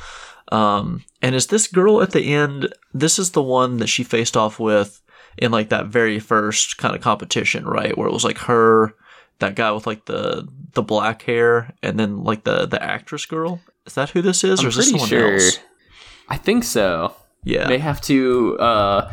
[0.52, 2.74] Um, and is this girl at the end?
[2.94, 5.02] This is the one that she faced off with
[5.38, 7.98] in like that very first kind of competition, right?
[7.98, 8.94] Where it was like her,
[9.40, 13.62] that guy with like the the black hair, and then like the the actress girl.
[13.86, 15.34] Is that who this is, or I'm is this pretty someone sure.
[15.34, 15.60] else?
[16.30, 17.16] I think so.
[17.44, 17.68] Yeah.
[17.68, 19.12] they have to uh,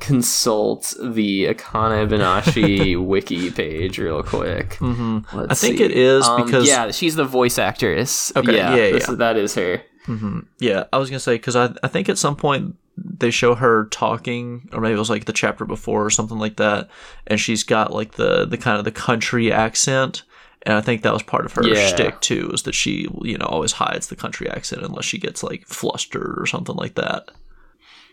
[0.00, 4.74] consult the Akane Banashi wiki page real quick.
[4.74, 5.84] hmm Let's I think see.
[5.84, 8.32] it is Um, because yeah, she's the voice actress.
[8.36, 9.14] Okay, yeah, yeah, this- yeah.
[9.14, 9.82] that is her.
[10.06, 13.54] hmm Yeah, I was gonna say because I I think at some point they show
[13.54, 16.88] her talking, or maybe it was like the chapter before or something like that,
[17.26, 20.22] and she's got like the the kind of the country accent,
[20.66, 21.88] and I think that was part of her Yeah.
[21.88, 25.42] shtick too, is that she you know always hides the country accent unless she gets
[25.42, 27.30] like flustered or something like that.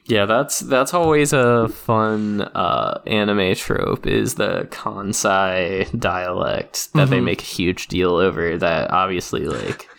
[0.05, 7.19] Yeah, that's that's always a fun uh, anime trope is the Kansai dialect that they
[7.19, 7.23] Mhm.
[7.25, 8.57] make a huge deal over.
[8.57, 9.89] That obviously like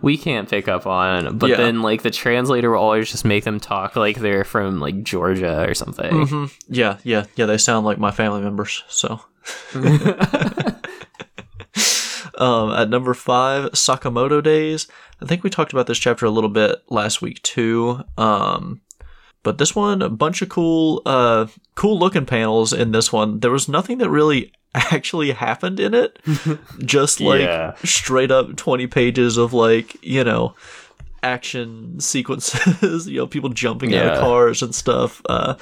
[0.00, 1.56] we can't pick up on, but Yeah.
[1.56, 5.66] then like the translator will always just make them talk like they're from like Georgia
[5.68, 6.26] or something.
[6.28, 7.46] hmm Yeah, yeah, yeah.
[7.46, 8.84] They sound like my family members.
[8.88, 9.20] So
[12.38, 14.86] um, at number five, Sakamoto Days.
[15.22, 18.02] I think we talked about this chapter a little bit last week too.
[18.18, 18.80] Um,
[19.42, 23.40] but this one, a bunch of cool, uh, cool looking panels in this one.
[23.40, 26.18] There was nothing that really actually happened in it.
[26.78, 27.74] Just like Yeah.
[27.84, 30.54] straight up twenty pages of like you know
[31.22, 33.06] action sequences.
[33.08, 35.22] you know, people jumping out of cars and stuff.
[35.28, 35.54] Uh,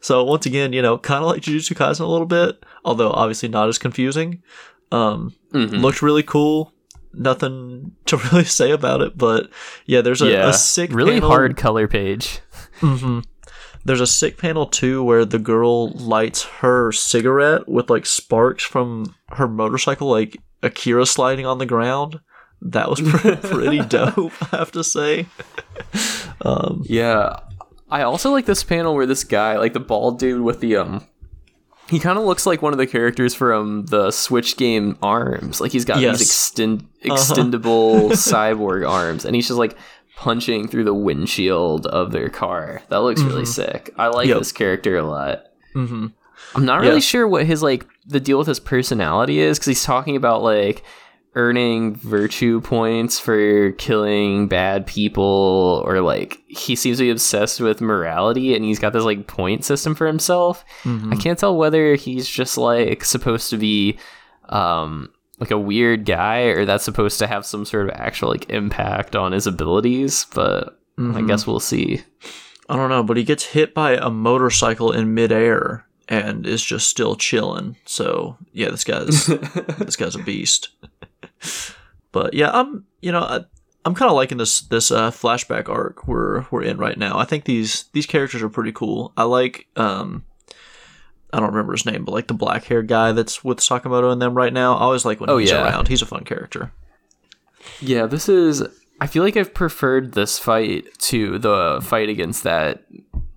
[0.00, 3.48] so once again, you know, kind of like Jujutsu Kaisen a little bit, although obviously
[3.48, 4.42] not as confusing.
[4.92, 5.80] Um, Mhm.
[5.80, 6.72] looked really cool.
[7.12, 9.48] Nothing to really say about it, but
[9.86, 12.40] yeah, there's a, yeah, a sick, really panel- hard color page.
[12.80, 13.20] hmm
[13.84, 19.14] There's a sick panel too where the girl lights her cigarette with like sparks from
[19.30, 22.20] her motorcycle, like Akira sliding on the ground.
[22.60, 25.26] That was pretty, pretty dope, I have to say.
[26.42, 27.36] Um, Yeah.
[27.88, 31.06] I also like this panel where this guy, like the bald dude with the um
[31.88, 35.60] he kind of looks like one of the characters from the Switch game Arms.
[35.60, 36.18] Like he's got Yes.
[36.18, 37.14] these extend Uh-huh.
[37.14, 39.76] extendable cyborg arms and he's just like
[40.16, 42.82] punching through the windshield of their car.
[42.88, 43.90] That looks really sick.
[43.98, 44.28] I like Mm-hmm.
[44.30, 44.38] Yep.
[44.38, 45.44] this character a lot.
[45.74, 46.12] mhm.
[46.54, 47.00] I'm not really Yeah.
[47.00, 50.82] sure what his like the deal with his personality is because he's talking about like
[51.36, 57.80] earning virtue points for killing bad people or like he seems to be obsessed with
[57.80, 60.64] morality and he's got this like point system for himself.
[60.84, 61.12] Mhm.
[61.12, 63.98] I can't tell whether he's just like supposed to be
[64.48, 68.48] um like a weird guy or that's supposed to have some sort of actual like
[68.48, 71.28] impact on his abilities, but I Mhm.
[71.28, 72.00] guess we'll see.
[72.70, 76.88] I don't know, but he gets hit by a motorcycle in midair and is just
[76.88, 77.76] still chilling.
[77.84, 79.26] So yeah, this guy's
[79.78, 80.70] this guy's a beast.
[82.12, 83.40] But yeah, I'm you know I,
[83.84, 87.18] I'm kind of liking this this uh, flashback arc we're we're in right now.
[87.18, 89.12] I think these these characters are pretty cool.
[89.16, 90.24] I like um
[91.32, 94.22] I don't remember his name, but like the black haired guy that's with Sakamoto and
[94.22, 94.74] them right now.
[94.74, 95.64] I always like when Oh, he's yeah.
[95.64, 95.88] around.
[95.88, 96.72] He's a fun character.
[97.80, 98.62] Yeah, this is.
[99.00, 102.84] I feel like I've preferred this fight to the fight against that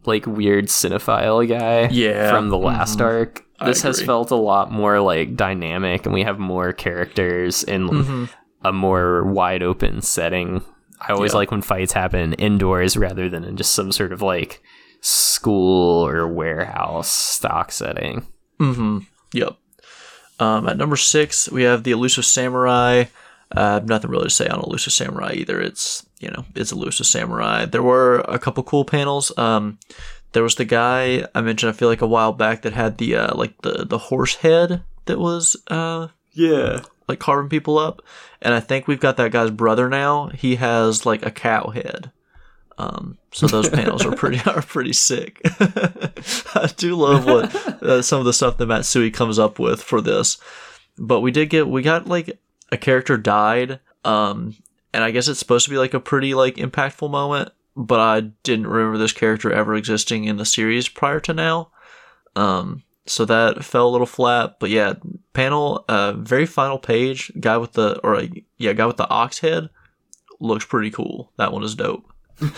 [0.06, 1.90] like weird cinephile guy.
[1.92, 3.06] Yeah, from the last mhm.
[3.06, 3.46] arc.
[3.66, 8.30] This has felt a lot more like dynamic, and we have more characters in Mhm.
[8.64, 10.64] a more wide open setting.
[11.02, 11.38] I always Yeah.
[11.38, 14.62] like when fights happen indoors rather than in just some sort of like
[15.02, 18.26] school or warehouse stock setting.
[18.60, 19.00] Mm-hmm.
[19.34, 19.56] Yep.
[20.40, 23.06] Um, at number six, we have the elusive samurai.
[23.56, 25.60] Uh, I have nothing really to say on elusive samurai either.
[25.60, 27.66] It's you know it's elusive samurai.
[27.66, 29.32] There were a couple cool panels.
[29.38, 29.80] Um,
[30.34, 31.70] there was the guy I mentioned.
[31.70, 34.84] I feel like a while back that had the uh, like the the horse head
[35.06, 36.82] that was uh Yeah.
[37.08, 38.02] like carving people up,
[38.42, 40.28] and I think we've got that guy's brother now.
[40.28, 42.12] He has like a cow head.
[42.78, 45.42] Um, so those panels are pretty are pretty sick.
[46.56, 50.00] I do love what uh, some of the stuff that Matsui comes up with for
[50.02, 50.38] this.
[50.98, 52.40] But we did get we got like
[52.72, 54.56] a character died, um,
[54.94, 57.52] and I guess it's supposed to be like a pretty like impactful moment.
[57.76, 61.72] But I didn't remember this character ever existing in the series prior to now.
[62.36, 64.58] Um, so that fell a little flat.
[64.60, 64.94] But yeah,
[65.34, 68.24] panel, uh, very final page, guy with the or
[68.58, 69.70] yeah, guy with the ox head
[70.40, 71.32] looks pretty cool.
[71.38, 72.12] That one is dope.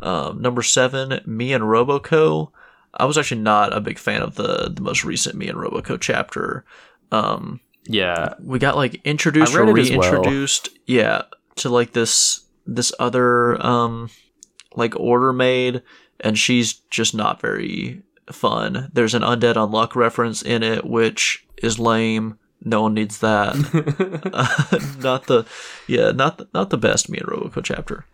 [0.00, 2.50] um, number seven, me and Roboco.
[2.92, 6.00] I was actually not a big fan of the the most recent me and Roboco
[6.00, 6.64] chapter.
[7.12, 10.78] Um, yeah, we got like introduced or reintroduced, well.
[10.86, 11.22] yeah,
[11.56, 14.10] to like this this other um
[14.74, 15.82] like order made,
[16.20, 18.90] and she's just not very fun.
[18.92, 22.38] There's an undead unluck reference in it, which is lame.
[22.64, 23.54] No one needs that.
[24.32, 25.44] uh, not the,
[25.86, 28.06] yeah, not the, not the best me and Roboco chapter.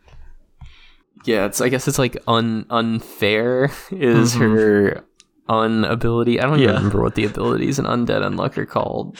[1.24, 1.60] Yeah, it's.
[1.60, 4.40] I guess it's like un unfair is mm-hmm.
[4.40, 5.04] her
[5.48, 6.40] unability.
[6.40, 9.18] I don't even remember what the abilities in Undead Unluck are called.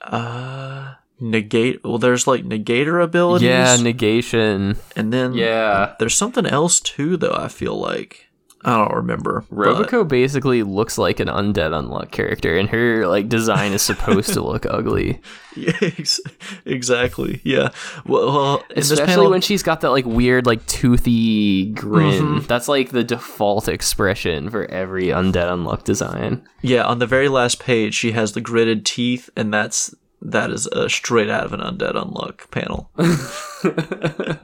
[0.00, 1.82] Uh, negate.
[1.84, 3.46] Well, there's like negator abilities.
[3.46, 4.76] Yeah, negation.
[4.96, 7.34] And then yeah, there's something else too, though.
[7.34, 8.32] I feel like
[8.64, 9.44] I don't remember.
[9.50, 10.08] Roboco but...
[10.08, 14.66] basically looks like an undead unluck character, and her like design is supposed to look
[14.66, 15.20] ugly.
[15.54, 15.90] Yeah,
[16.64, 17.42] exactly.
[17.44, 17.72] Yeah.
[18.06, 19.30] Well, well especially panel...
[19.30, 22.22] when she's got that like weird like toothy grin.
[22.22, 22.46] Mm-hmm.
[22.46, 26.48] That's like the default expression for every undead unluck design.
[26.62, 26.84] Yeah.
[26.84, 30.88] On the very last page, she has the gritted teeth, and that's that is a
[30.88, 32.90] straight out of an undead unluck panel.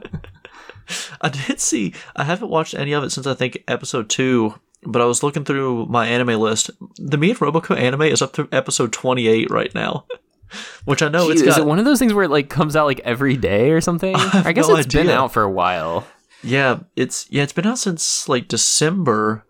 [1.21, 1.93] I did see.
[2.15, 4.55] I haven't watched any of it since I think episode two.
[4.83, 6.71] But I was looking through my anime list.
[6.95, 10.05] The Me and Roboco anime is up to episode twenty eight right now.
[10.85, 12.49] Which I know Jeez, it's got, is it one of those things where it like
[12.49, 14.15] comes out like every day or something?
[14.17, 15.03] I, I guess no it's idea.
[15.03, 16.07] been out for a while.
[16.41, 19.43] Yeah, it's yeah, it's been out since like December.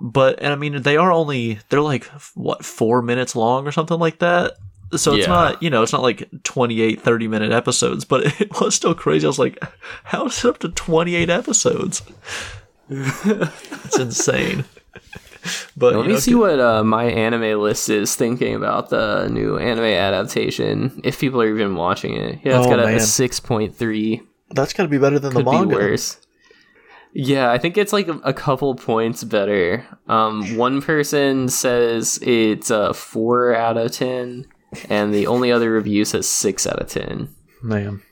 [0.00, 2.04] But and I mean they are only they're like
[2.34, 4.52] what, 4 minutes long or something like that.
[4.96, 5.32] So it's yeah.
[5.32, 9.26] not, you know, it's not like 28, 30 minute episodes, but it was still crazy.
[9.26, 9.62] I was like,
[10.04, 12.02] how is it up to 28 episodes?
[12.88, 14.64] it's insane.
[15.76, 19.56] But let me know, see what uh, my anime list is thinking about the new
[19.58, 21.00] anime adaptation.
[21.04, 24.22] If people are even watching it, yeah, it's oh, got a, a six point three.
[24.50, 25.68] That's got to be better than Could the manga.
[25.68, 26.18] Be worse.
[27.14, 29.86] Yeah, I think it's like a, a couple points better.
[30.08, 34.46] Um, one person says it's a four out of ten
[34.88, 37.34] and the only other review says six out of ten.
[37.62, 38.02] Man,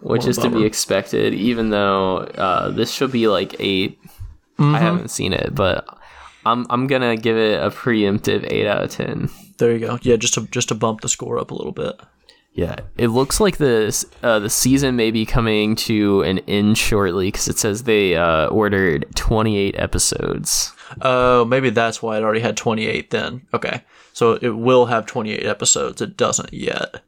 [0.00, 4.74] which is to be expected, even though uh, this should be like 8 mm-hmm.
[4.74, 5.86] I haven't seen it, but
[6.46, 9.28] I'm I'm gonna give it a preemptive eight out of ten.
[9.58, 9.98] There you go.
[10.02, 12.00] Yeah, just to just to bump the score up a little bit.
[12.52, 17.28] Yeah, it looks like this uh, the season may be coming to an end shortly
[17.28, 20.72] because it says they uh, ordered 28 episodes.
[21.02, 23.42] Oh, maybe that's why it already had 28 then.
[23.52, 23.82] Okay.
[24.16, 26.00] So it will have 28 episodes.
[26.00, 27.02] It doesn't yet.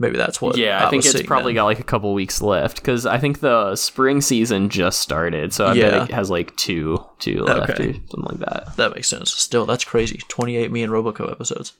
[0.00, 0.56] Maybe that's what.
[0.56, 1.60] Yeah, I, I think it's probably then.
[1.60, 5.66] got like a couple weeks left because I think the spring season just started, so
[5.66, 5.90] I yeah.
[5.90, 7.90] bet it has like two, two left okay.
[7.90, 8.76] or something like that.
[8.78, 9.32] That makes sense.
[9.32, 10.22] Still, that's crazy.
[10.26, 11.74] 28 me and Roboco episodes.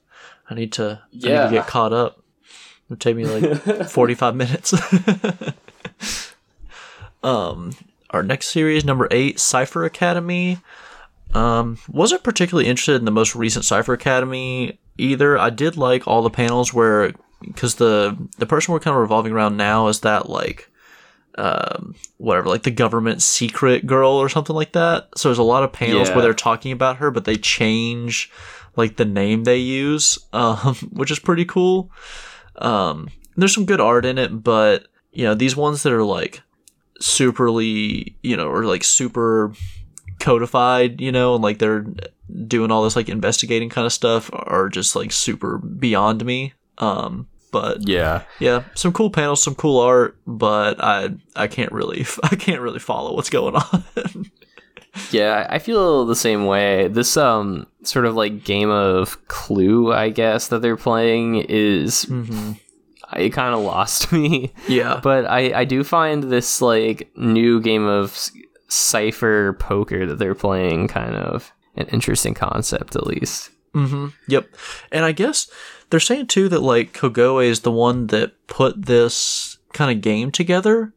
[0.49, 1.03] I need to.
[1.11, 1.31] Yeah.
[1.31, 2.23] I need to get caught up.
[2.87, 4.73] It'll take me like 45 minutes.
[7.25, 7.73] um,
[8.11, 10.59] our next series, number eight, Cipher Academy.
[11.35, 15.39] Um, wasn't particularly interested in the most recent Cipher Academy either.
[15.39, 19.33] I did like all the panels where, because the the person we're kind of revolving
[19.33, 20.71] around now is that like,
[21.37, 25.09] um, whatever, like the government secret girl or something like that.
[25.17, 26.15] So there's a lot of panels yeah.
[26.15, 28.31] where they're talking about her, but they change
[28.77, 31.91] like the name they use, um, which is pretty cool.
[32.57, 36.43] Um, there's some good art in it, but you know these ones that are like
[37.01, 39.53] superly, you know, or like super
[40.21, 41.87] codified, you know, and like they're
[42.47, 46.53] doing all this like investigating kind of stuff are just like super beyond me.
[46.79, 52.07] Um, but yeah, yeah, some cool panels, some cool art, but I I can't really
[52.23, 53.85] I can't really follow what's going on.
[55.11, 56.89] yeah, I feel the same way.
[56.89, 62.05] This um sort of like game of Clue, I guess that they're playing is.
[62.07, 62.53] Mm-hmm
[63.17, 64.53] it kind of lost me.
[64.69, 65.01] Yeah.
[65.03, 68.31] But I, I do find this like new game of
[68.71, 73.51] cipher poker that they're playing kind of an interesting concept at least.
[73.75, 74.09] Mm-hmm.
[74.29, 74.49] Yep.
[74.91, 75.51] And I guess
[75.91, 80.31] they're saying too that like Kogoe is the one that put this kind of game
[80.31, 80.93] together.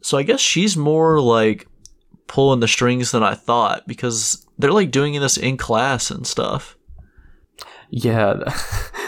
[0.00, 1.68] So I guess she's more like
[2.26, 6.76] pulling the strings than I thought because they're like doing this in class and stuff.
[7.90, 8.42] Yeah.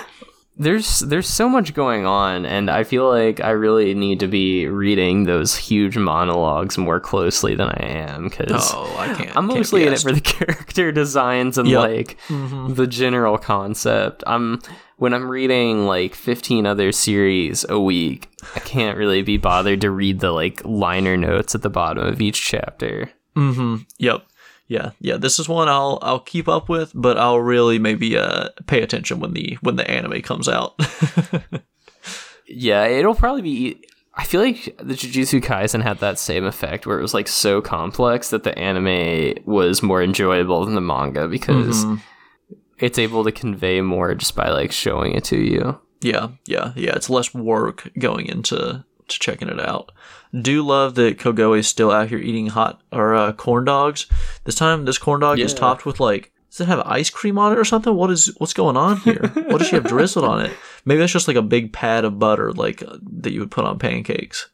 [0.58, 4.66] there's there's so much going on and i feel like i really need to be
[4.66, 9.20] reading those huge monologues more closely than i am because Oh, I can't.
[9.36, 11.80] i'm can't mostly in it for the character designs and Yep.
[11.80, 12.74] like Mhm.
[12.74, 14.60] the general concept i'm
[14.96, 19.90] when i'm reading like 15 other series a week i can't really be bothered to
[19.90, 23.76] read the like liner notes at the bottom of each chapter Mm-hmm.
[23.98, 24.22] Yep.
[24.68, 24.90] Yeah.
[25.00, 25.16] Yeah.
[25.16, 29.18] This is one I'll I'll keep up with, but I'll really maybe uh pay attention
[29.18, 30.78] when the when the anime comes out.
[32.50, 33.82] Yeah, it'll probably be.
[34.14, 37.60] I feel like the Jujutsu Kaisen had that same effect where it was like so
[37.60, 42.00] complex that the anime was more enjoyable than the manga because Mhm.
[42.78, 45.78] it's able to convey more just by like showing it to you.
[46.00, 46.28] Yeah.
[46.46, 46.72] Yeah.
[46.74, 46.94] Yeah.
[46.96, 49.92] It's less work going into to checking it out.
[50.38, 54.06] Do love that Kogoe is still out here eating hot or uh, corn dogs.
[54.44, 56.32] This time, this corn dog is topped with like.
[56.50, 57.94] Does it have ice cream on it or something?
[57.94, 59.20] What is what's going on here?
[59.34, 60.50] what does she have drizzled on it?
[60.86, 63.66] Maybe that's just like a big pad of butter, like uh, that you would put
[63.66, 64.48] on pancakes,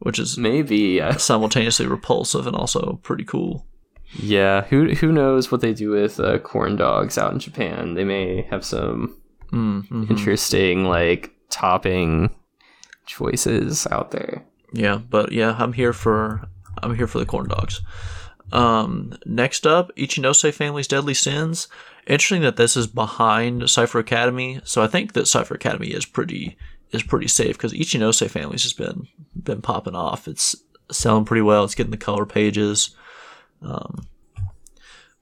[0.00, 3.66] which is Maybe, uh, simultaneously repulsive and also pretty cool.
[4.18, 4.62] yeah.
[4.66, 7.94] Who who knows what they do with uh, corn dogs out in Japan?
[7.94, 9.16] They may have some
[9.52, 10.10] Mm, mhm.
[10.10, 12.34] interesting like topping
[13.06, 14.44] choices out there.
[14.72, 16.48] Yeah, but yeah, I'm here for
[16.82, 17.80] I'm here for the corn dogs.
[18.52, 21.68] Um, next up, Ichinose Family's Deadly Sins.
[22.06, 26.56] Interesting that this is behind Cipher Academy, so I think that Cipher Academy is pretty
[26.92, 30.28] is pretty safe because Ichinose Family's has been been popping off.
[30.28, 30.54] It's
[30.90, 31.64] selling pretty well.
[31.64, 32.94] It's getting the color pages.
[33.62, 34.06] Um,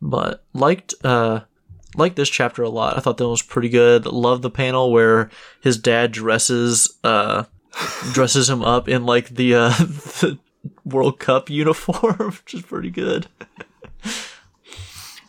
[0.01, 1.41] but liked uh
[1.97, 2.97] liked this chapter a lot.
[2.97, 4.05] I thought that was pretty good.
[4.07, 5.31] Love the panel where
[5.61, 7.45] his dad dresses uh
[8.13, 9.69] dresses him up in like the uh
[10.21, 10.39] the
[10.85, 13.27] World Cup uniform, which is pretty good.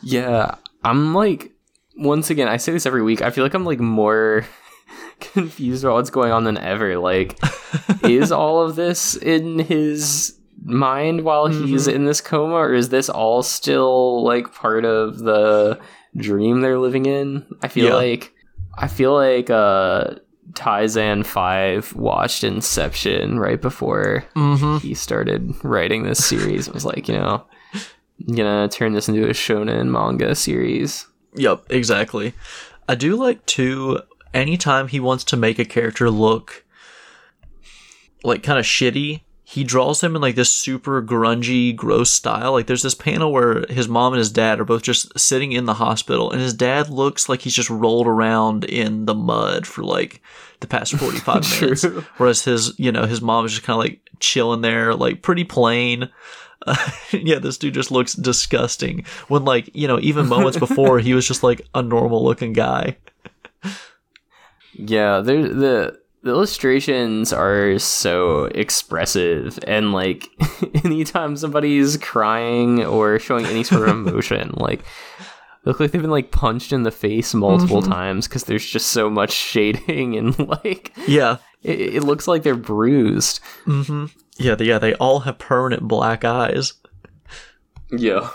[0.02, 1.52] Yeah, I'm like
[1.96, 3.22] once again, I say this every week.
[3.22, 4.46] I feel like I'm like more
[5.20, 6.98] confused about what's going on than ever.
[6.98, 7.38] Like,
[8.04, 13.10] is all of this in his mind while he's in this coma, or is this
[13.10, 15.80] all still like part of the
[16.18, 17.46] dream they're living in?
[17.62, 17.96] I feel Yeah.
[17.96, 18.34] like
[18.78, 20.16] I feel like uh
[20.54, 24.78] Taizan 5 watched Inception right before Mm-hmm.
[24.78, 26.68] he started writing this series.
[26.68, 27.44] It was like, you know,
[28.28, 31.08] I'm gonna turn this into a shonen manga series.
[31.36, 32.34] Yep, exactly.
[32.88, 34.00] I do like to
[34.34, 36.64] anytime he wants to make a character look
[38.24, 42.54] like kind of shitty, he draws him in like this super grungy, gross style.
[42.54, 45.66] Like there's this panel where his mom and his dad are both just sitting in
[45.66, 49.84] the hospital and his dad looks like he's just rolled around in the mud for
[49.84, 50.22] like
[50.62, 51.84] the past 45 minutes.
[52.18, 55.44] Whereas his, you know, his mom is just kind of like chilling there, like pretty
[55.44, 56.10] plain.
[56.66, 59.06] Uh, yeah, this dude just looks disgusting.
[59.28, 62.96] When like, you know, even moments before he was just like a normal looking guy.
[64.74, 70.30] Yeah, there the the illustrations are so expressive and like
[70.86, 74.80] anytime somebody's crying or showing any sort of emotion, like
[75.64, 78.88] they look like they've been like punched in the face multiple times because there's just
[78.90, 81.38] so much shading and like Yeah.
[81.62, 83.40] it, it looks like they're bruised.
[83.66, 84.06] Mm-hmm.
[84.38, 86.74] Yeah, they, yeah, they all have permanent black eyes.
[87.92, 88.30] Yeah.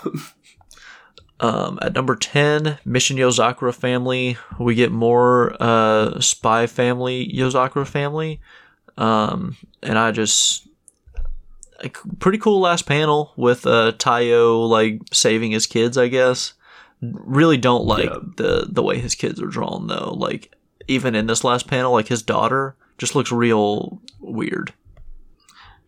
[1.41, 8.41] Um, at number 10, Mission Yozakura Family, we get more uh, Spy Family Yozakura Family.
[8.97, 10.65] Um, and I just.
[11.81, 11.87] A
[12.19, 16.51] pretty cool last panel with uh, Taiyo like saving his kids, I guess.
[17.01, 18.17] Really don't like Yeah.
[18.35, 20.13] the the way his kids are drawn though.
[20.13, 20.53] Like
[20.89, 24.73] even in this last panel, like his daughter just looks real weird.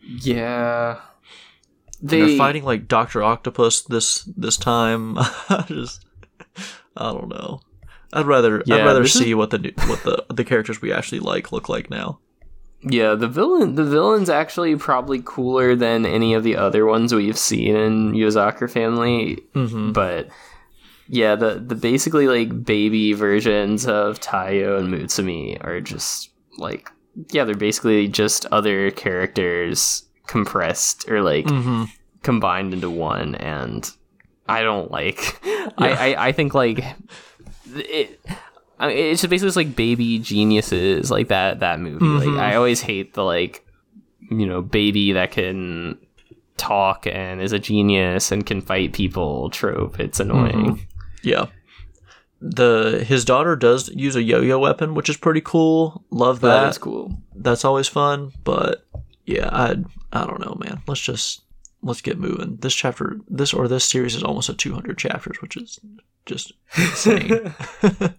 [0.02, 1.02] Yeah.
[2.02, 5.18] They they're fighting like Doctor Octopus this this time.
[5.18, 6.06] I just
[6.98, 7.62] I don't know.
[8.14, 10.82] I'd rather Yeah, I'd rather this is- see what the new- what the the characters
[10.82, 12.20] we actually like look like now.
[12.84, 17.38] Yeah, the villain the villain's actually probably cooler than any of the other ones we've
[17.38, 19.38] seen in Yozakura family.
[19.54, 19.92] Mm-hmm.
[19.92, 20.30] But
[21.08, 26.90] yeah, the the basically like baby versions of Taiyo and Mutsumi are just like
[27.30, 31.84] yeah, they're basically just other characters compressed or like Mm-hmm.
[32.24, 33.90] combined into one and
[34.48, 35.40] I don't like
[35.78, 36.80] I, I I think like
[37.76, 38.20] it
[38.80, 42.20] I mean, it's just basically just like baby geniuses like that that movie Mhm.
[42.26, 43.66] like I always hate the like
[44.30, 45.98] you know baby that can
[46.58, 50.88] talk and is a genius and can fight people trope it's annoying
[51.24, 51.48] Yeah.
[52.44, 56.04] The his daughter does use a yo-yo weapon, which is pretty cool.
[56.10, 56.62] Love that.
[56.62, 58.32] that is cool That's always fun.
[58.44, 58.84] But
[59.32, 59.76] yeah, I
[60.12, 60.82] I don't know, man.
[60.88, 61.42] Let's just
[61.82, 62.58] let's get moving.
[62.62, 65.80] This chapter, this or this series is almost at 200 chapters, which is
[66.26, 67.54] just insane.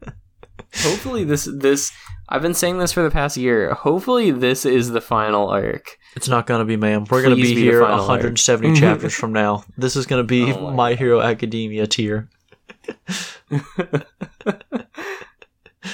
[0.74, 1.92] hopefully this this
[2.28, 3.74] I've been saying this for the past year.
[3.74, 5.98] Hopefully this is the final arc.
[6.16, 7.04] It's not gonna be, ma'am.
[7.10, 8.08] We're gonna be be here final arc.
[8.08, 9.64] 170 chapters from now.
[9.76, 12.30] This is gonna be Oh my My Hero Academia tier.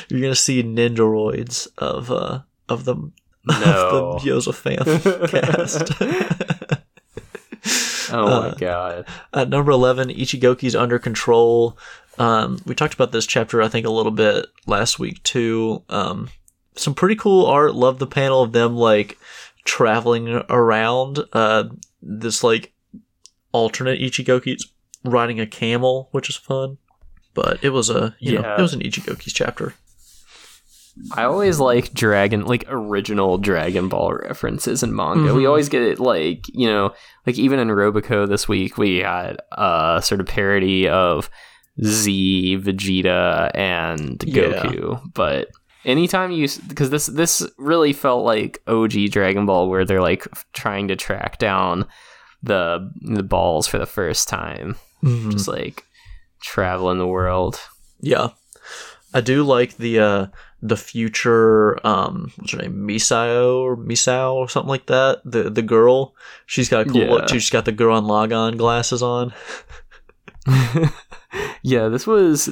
[0.09, 3.11] You're gonna see ninjaroids of uh of the
[3.49, 4.13] No.
[4.17, 5.31] of the Yozafam
[6.69, 6.83] cast.
[8.11, 9.07] Oh Uh, my god.
[9.35, 11.77] At number 11, Ichigoki's under control.
[12.19, 15.83] Um, we talked about this chapter, I think, a little bit last week, too.
[15.91, 16.31] Um,
[16.75, 17.75] some pretty cool art.
[17.75, 19.19] Love the panel of them, like,
[19.65, 21.21] traveling around.
[21.35, 21.65] Uh,
[22.01, 22.73] this, like,
[23.53, 24.67] alternate Ichigoki's
[25.05, 26.79] riding a camel, which is fun.
[27.35, 28.59] But it was a, you know, Yeah.
[28.59, 29.75] it was an Ichigoki's chapter.
[31.13, 35.35] I always like Dragon, like original Dragon Ball references in manga.
[35.35, 35.49] We Mhm.
[35.49, 36.93] always get it, like you know,
[37.27, 41.31] like even in Roboco this week, we had a sort of parody of
[41.85, 44.63] Z, Vegeta, and Yeah.
[44.65, 45.01] Goku.
[45.15, 45.49] But
[45.85, 50.89] anytime you, because this this really felt like OG Dragon Ball, where they're like trying
[50.89, 51.87] to track down
[52.43, 55.33] the the balls for the first time, Mhm.
[55.33, 55.85] just like
[56.43, 57.61] traveling the world.
[58.01, 58.29] Yeah.
[59.15, 60.27] I do like the uh
[60.61, 62.75] the future um what's her name?
[62.87, 65.21] Misao or Misao or something like that.
[65.25, 66.15] The the girl.
[66.47, 67.39] She's got a cool look too.
[67.39, 69.33] She's got the Gurren Lagann glasses on.
[71.63, 72.49] yeah, this was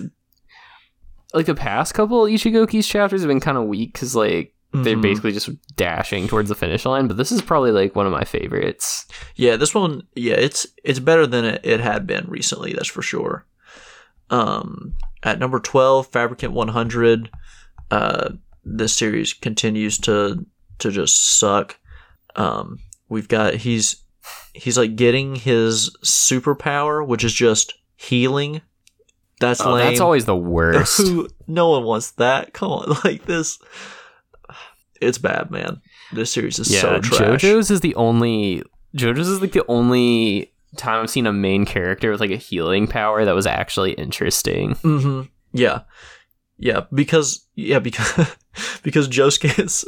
[1.35, 5.03] like the past couple Ichigoki's chapters have been kind of weak because like they're Mhm.
[5.03, 7.09] basically just dashing towards the finish line.
[7.09, 9.07] But this is probably like one of my favorites.
[9.35, 13.03] Yeah, this one yeah, it's it's better than it, it had been recently, that's for
[13.03, 13.47] sure.
[14.31, 17.31] Um at number 12, Fabricant 100,
[17.91, 18.31] uh
[18.65, 20.45] this series continues to
[20.79, 21.77] to just suck.
[22.35, 22.79] Um
[23.09, 24.03] we've got he's
[24.55, 28.61] he's like getting his superpower, which is just healing.
[29.39, 29.87] That's Oh, lame.
[29.87, 30.99] that's always the worst.
[30.99, 31.29] Who?
[31.49, 32.53] No one wants that.
[32.55, 33.61] Come on, like this.
[35.01, 35.81] It's bad, man.
[36.13, 37.41] This series is yeah, so trash.
[37.43, 38.65] JoJo's is the only
[38.97, 42.89] JoJo's is like the only time I've seen a main character with like a healing
[42.89, 44.73] power that was actually interesting.
[44.77, 45.23] hmm
[45.53, 45.83] Yeah,
[46.59, 46.83] yeah.
[46.93, 48.13] Because yeah, because
[48.83, 49.85] because Josuke is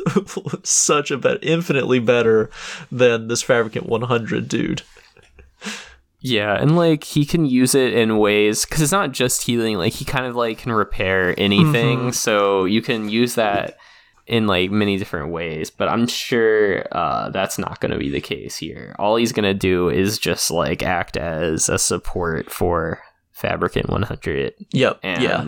[0.68, 2.50] such a better, infinitely better
[2.90, 4.82] than this Fabricant 100 dude.
[6.20, 9.76] Yeah, and like he can use it in ways because it's not just healing.
[9.78, 12.14] Like he kind of like can repair anything, Mhm.
[12.14, 13.76] so you can use that
[14.26, 15.70] in like many different ways.
[15.70, 18.96] But I'm sure uh, that's not going to be the case here.
[18.98, 23.00] All he's going to do is just like act as a support for
[23.32, 24.98] Fabricant 100, Yep.
[25.04, 25.44] and yeah.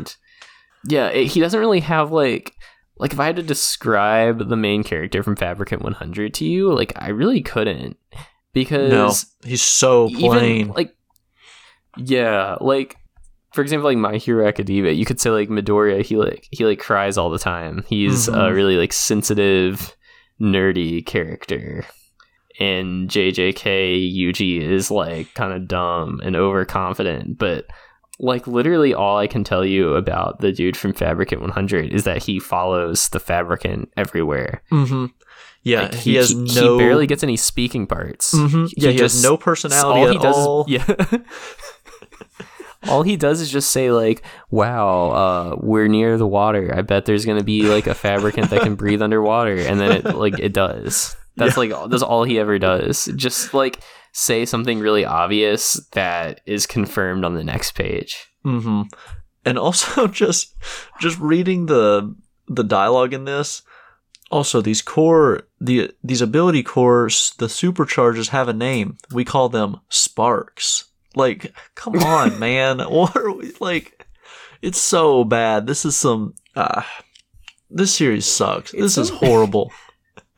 [0.86, 2.54] Yeah, it, he doesn't really have like
[2.98, 6.92] like if I had to describe the main character from Fabricant 100 to you, like
[6.96, 7.96] I really couldn't
[8.52, 9.14] because No,
[9.48, 10.56] he's so plain.
[10.60, 10.94] even like
[11.96, 12.96] yeah like
[13.52, 16.78] for example like my hero academia you could say like midoriya he like he like
[16.78, 18.54] cries all the time he's a Mhm.
[18.54, 19.96] really like sensitive
[20.40, 21.84] nerdy character
[22.60, 27.66] and jjk yuji is like kind of dumb and overconfident but
[28.22, 32.22] like literally all i can tell you about the dude from fabricant 100 is that
[32.22, 35.06] he follows the fabricant everywhere hmm
[35.62, 36.76] Yeah, Like, he, has no.
[36.76, 38.68] he barely gets any speaking parts Mhm.
[38.68, 40.64] He Yeah, he, has just- no personality all at he does all.
[40.64, 41.18] Is, yeah.
[42.88, 46.72] all he does is just say like, "Wow, uh, we're near the water.
[46.74, 50.04] I bet there's gonna be like a fabricant that can breathe underwater," and then it
[50.16, 51.14] like it does.
[51.36, 53.06] That's like that's all he ever does.
[53.16, 53.80] Just like
[54.12, 58.26] say something really obvious that is confirmed on the next page.
[58.42, 58.82] hmm
[59.44, 60.54] And also just
[61.00, 62.14] just reading the
[62.48, 63.62] the dialogue in this.
[64.30, 68.96] Also, these core the these ability cores, the supercharges have a name.
[69.12, 70.84] We call them sparks.
[71.16, 72.78] Like, come on, man.
[72.88, 74.06] What are we like?
[74.62, 75.66] It's so bad.
[75.66, 76.34] This is some.
[76.54, 76.82] Uh,
[77.70, 78.72] this series sucks.
[78.72, 79.72] It's this is horrible.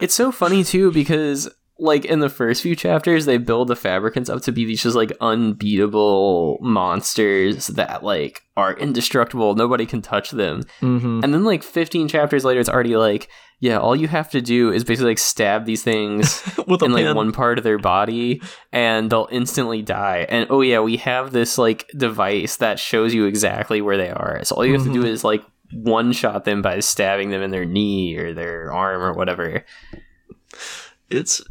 [0.00, 1.48] It's so funny too because
[1.82, 4.94] like in the first few chapters they build the fabricants up to be these just
[4.96, 9.54] like unbeatable monsters that like are indestructible.
[9.54, 10.62] Nobody can touch them.
[10.80, 13.28] Hmm and then like 15 chapters later it's already like
[13.60, 17.04] yeah all you have to do is basically like stab these things With in like
[17.04, 17.16] pen.
[17.16, 18.40] one part of their body
[18.72, 20.26] and they'll instantly die.
[20.28, 24.40] And oh yeah we have this like device that shows you exactly where they are.
[24.44, 25.08] So all you have to do Mhm.
[25.08, 29.14] is like one shot them by stabbing them in their knee or their arm or
[29.14, 29.64] whatever
[31.12, 31.42] it's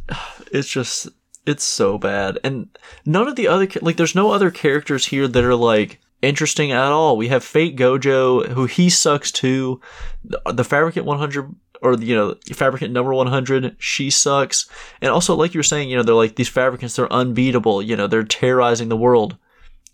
[0.50, 1.08] it's just
[1.46, 2.38] it's so bad.
[2.44, 2.68] And
[3.04, 6.92] none of the other like there's no other characters here that are like interesting at
[6.92, 7.16] all.
[7.16, 9.80] We have fate gojo who he sucks too.
[10.24, 14.68] The, the fabricant 100 or you know fabricant number 100 she sucks.
[15.00, 17.82] And also like you were saying you know they're like these fabricants they're unbeatable.
[17.82, 19.36] You know they're terrorizing the world.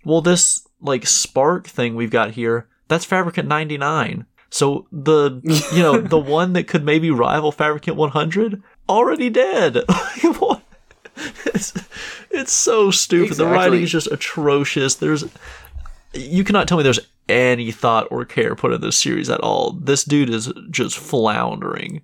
[0.05, 5.41] Well this like spark thing we've got here that's fabricant 99 So the
[5.73, 9.79] you know the one that could maybe rival Fabricant 100 already dead.
[10.39, 10.63] What?
[11.47, 11.73] it's,
[12.31, 13.37] it's so stupid.
[13.37, 14.97] The writing is just atrocious.
[14.97, 15.25] There's
[16.15, 19.73] you cannot tell me there's any thought or care put in this series at all.
[19.73, 22.03] This dude is just floundering.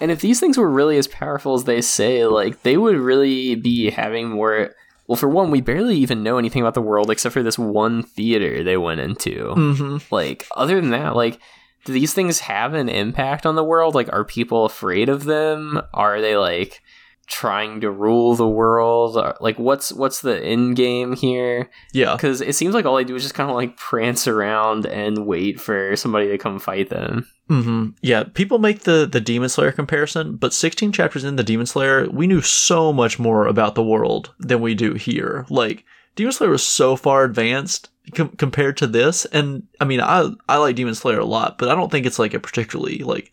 [0.00, 3.54] And if these things were really as powerful as they say, like they would really
[3.54, 4.74] be having more.
[5.06, 8.02] Well, for one, we barely even know anything about the world except for this one
[8.02, 9.52] theater they went into.
[9.54, 9.98] Mm-hmm.
[10.10, 11.38] Like, other than that, like,
[11.84, 13.94] do these things have an impact on the world?
[13.94, 15.80] Like, are people afraid of them?
[15.92, 16.82] Are they like
[17.26, 19.16] trying to rule the world?
[19.40, 21.70] Like, what's what's the end game here?
[21.92, 22.14] Yeah.
[22.14, 25.26] Because it seems like all they do is just kind of like prance around and
[25.26, 27.26] wait for somebody to come fight them.
[27.48, 31.66] hmm Yeah, people make the the Demon Slayer comparison, but 16 chapters in the Demon
[31.66, 35.46] Slayer, we knew so much more about the world than we do here.
[35.48, 35.84] Like
[36.16, 40.56] Demon Slayer was so far advanced com- compared to this, and I mean, I I
[40.58, 43.32] like Demon Slayer a lot, but I don't think it's like a particularly like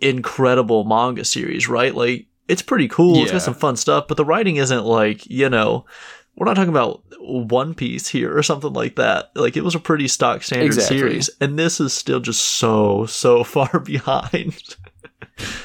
[0.00, 1.94] incredible manga series, right?
[1.94, 5.48] Like it's pretty cool, it's got some fun stuff, but the writing isn't like you
[5.48, 5.86] know.
[6.36, 9.30] We're not talking about One Piece here or something like that.
[9.34, 10.96] Like it was a pretty stock standard Exactly.
[10.98, 14.76] series, and this is still just so so far behind.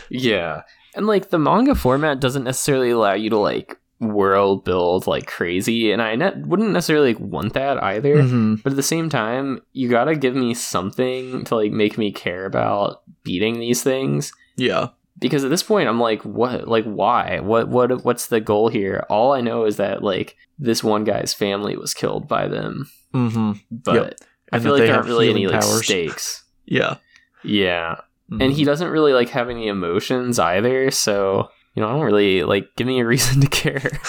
[0.10, 0.64] Yeah.
[0.96, 5.92] And like the manga format doesn't necessarily allow you to like world build like crazy
[5.92, 8.16] and I ne- wouldn't necessarily like, want that either.
[8.18, 8.56] mm-hmm.
[8.56, 12.12] But at the same time, you got to give me something to like make me
[12.12, 14.90] care about beating these things Yeah,
[15.20, 17.40] because at this point I'm like what like why?
[17.40, 19.06] What what what's the goal here?
[19.10, 22.90] All I know is that like this one guy's family was killed by them.
[23.14, 23.54] mm-hmm.
[23.72, 24.14] But Yep.
[24.52, 26.44] I feel like there aren't really any healing like stakes.
[26.66, 26.98] yeah.
[27.44, 28.02] Yeah.
[28.32, 28.44] Mhm.
[28.44, 32.44] and he doesn't really like have any emotions either so you know i don't really
[32.44, 33.92] like give me a reason to care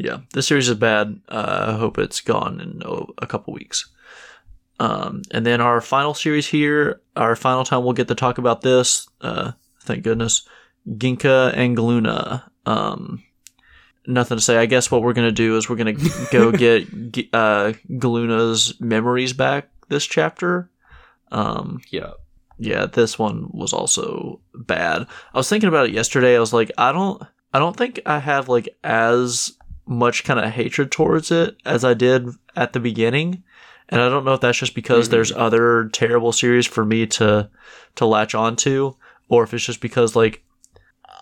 [0.00, 1.20] yeah, this series is bad.
[1.28, 3.90] Uh, I hope it's gone in oh, a couple weeks.
[4.78, 8.62] Um, and then our final series here, our final time we'll get to talk about
[8.62, 9.08] this.
[9.20, 9.52] Uh,
[9.82, 10.48] thank goodness,
[10.88, 12.44] Ginka and Gluna.
[12.64, 13.22] Um,
[14.06, 14.56] nothing to say.
[14.56, 15.92] I guess what we're gonna do is we're gonna
[16.32, 16.88] go get
[17.34, 20.70] uh, Gluna's memories back this chapter.
[21.30, 22.12] Um, yeah
[22.60, 25.06] yeah, this one was also bad.
[25.34, 26.36] I was thinking about it yesterday.
[26.36, 27.22] I was like, I don't,
[27.54, 29.52] I don't think I have like as
[29.86, 33.42] much kind of hatred towards it as I did at the beginning,
[33.88, 35.10] and I don't know if that's just because Mhm.
[35.10, 37.48] there's other terrible series for me to
[37.96, 38.94] to latch onto,
[39.28, 40.44] or if it's just because like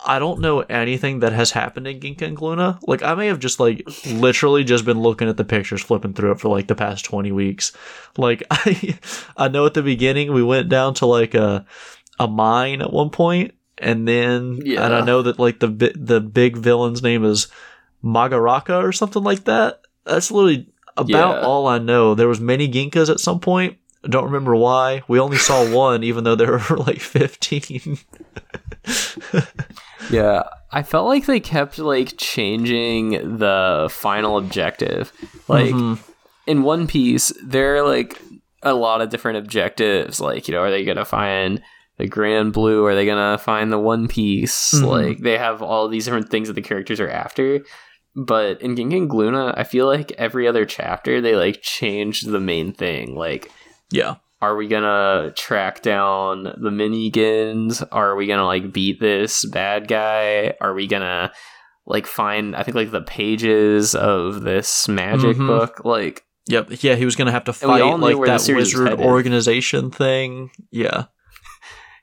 [0.05, 2.79] I don't know anything that has happened in Ginka and Gluna.
[2.87, 6.31] Like I may have just like literally just been looking at the pictures, flipping through
[6.31, 7.73] it for like the past twenty weeks.
[8.17, 8.97] Like I,
[9.35, 11.65] I know at the beginning we went down to like a
[12.19, 14.85] a mine at one point, and then Yeah.
[14.85, 17.47] and I know that like the the big villain's name is
[18.03, 19.81] Magaraka or something like that.
[20.05, 21.47] That's literally about Yeah.
[21.47, 22.15] all I know.
[22.15, 23.77] There was many Ginkas at some point.
[24.03, 25.03] I don't remember why.
[25.09, 27.97] We only saw one, even though there were like fifteen.
[30.09, 35.11] yeah i felt like they kept like changing the final objective
[35.47, 35.99] like Mhm.
[36.47, 38.19] in one piece there are like
[38.63, 41.61] a lot of different objectives like you know are they gonna find
[41.97, 44.85] the grand blue are they gonna find the one piece Mhm.
[44.87, 47.61] like they have all these different things that the characters are after
[48.15, 52.73] but in Ginken Gluna, I feel like every other chapter they like changed the main
[52.73, 53.15] thing.
[53.15, 53.51] Like,
[53.91, 54.15] yeah.
[54.41, 57.85] Are we gonna track down the minigins?
[57.91, 60.53] Are we gonna like beat this bad guy?
[60.61, 61.31] Are we gonna
[61.85, 65.47] like find I think like the pages of this magic Mhm.
[65.47, 65.81] book?
[65.83, 66.81] Like Yep.
[66.83, 70.51] Yeah, he was gonna have to fight like that wizard organization thing.
[70.71, 71.05] Yeah.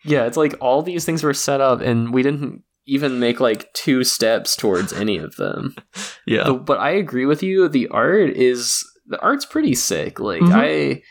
[0.04, 3.72] Yeah, it's like all these things were set up and we didn't even make like
[3.72, 5.74] two steps towards any of them.
[6.26, 6.44] Yeah.
[6.44, 7.68] So- but I agree with you.
[7.68, 10.20] The art is the art's pretty sick.
[10.20, 10.52] Like Mhm.
[10.54, 11.02] I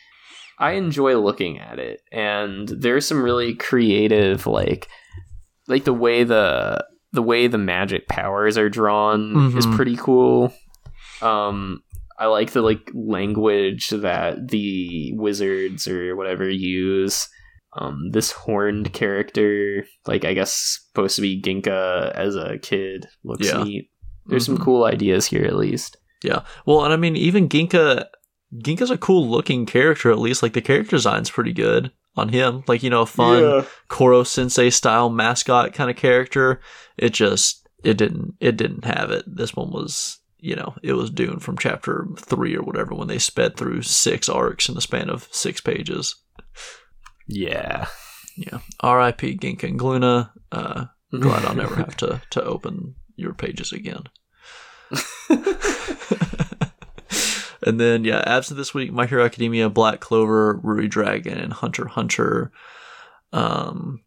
[0.59, 4.87] I enjoy looking at it, and there's some really creative like
[5.67, 9.75] like the way the the way the magic powers are drawn is Mhm.
[9.75, 10.53] pretty cool.
[11.21, 11.81] Um,
[12.19, 17.27] I like the like language that the wizards or whatever use.
[17.77, 23.47] Um, this horned character, like I guess supposed to be Ginka as a kid, looks
[23.47, 23.63] Yeah.
[23.63, 23.89] neat.
[24.27, 24.61] There's some Mhm.
[24.63, 25.97] cool ideas here at least.
[26.23, 26.43] Yeah.
[26.65, 28.05] Well, and I mean, even Ginka,
[28.61, 30.11] Ginka's a cool looking character.
[30.11, 32.63] At least, like the character design's pretty good on him.
[32.67, 36.61] Like you know, a fun Koro Sensei style mascot kind of character.
[36.97, 39.23] It just it didn't it didn't have it.
[39.27, 43.19] This one was you know it was doomed from chapter three or whatever when they
[43.19, 46.15] sped through six arcs in the span of six pages.
[47.27, 47.87] Yeah.
[48.37, 48.59] Yeah.
[48.81, 49.37] R.I.P.
[49.37, 50.31] Ginka and Gluna.
[50.51, 54.03] Uh, glad I'll never have to to open your pages again.
[57.65, 61.87] and then yeah, absent this week, My Hero Academia, Black Clover, Ruri Dragon, and Hunter
[61.87, 62.51] Hunter.
[63.33, 64.01] Um,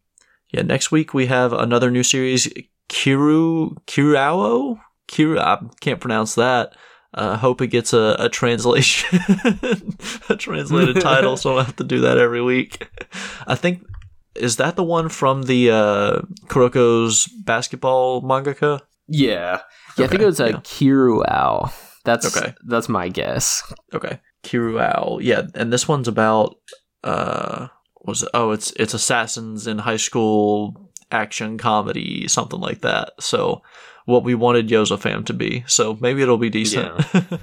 [0.51, 2.51] yeah, next week we have another new series,
[2.87, 4.79] Kiru Kirao.
[5.07, 6.73] Kiru, I can't pronounce that.
[7.13, 9.19] I uh, hope it gets a, a translation,
[10.29, 12.87] a translated title, so I'll have to do that every week.
[13.47, 13.83] I think
[14.35, 18.81] is that the one from the uh, Kuroko's basketball mangaka?
[19.07, 19.61] Yeah,
[19.97, 20.05] yeah.
[20.05, 20.57] I think it was a yeah.
[20.57, 21.73] Kiruao.
[22.09, 22.55] That's okay.
[22.65, 23.61] That's my guess.
[23.93, 25.19] Okay, Kiruao.
[25.21, 26.55] Yeah, and this one's about
[27.03, 27.67] uh,
[28.01, 28.29] was it?
[28.33, 33.11] Oh, it's it's assassins in high school action comedy, something like that.
[33.19, 33.61] So
[34.05, 35.63] what we wanted Yozafam to be.
[35.67, 37.05] So maybe it'll be decent.
[37.13, 37.37] Yeah.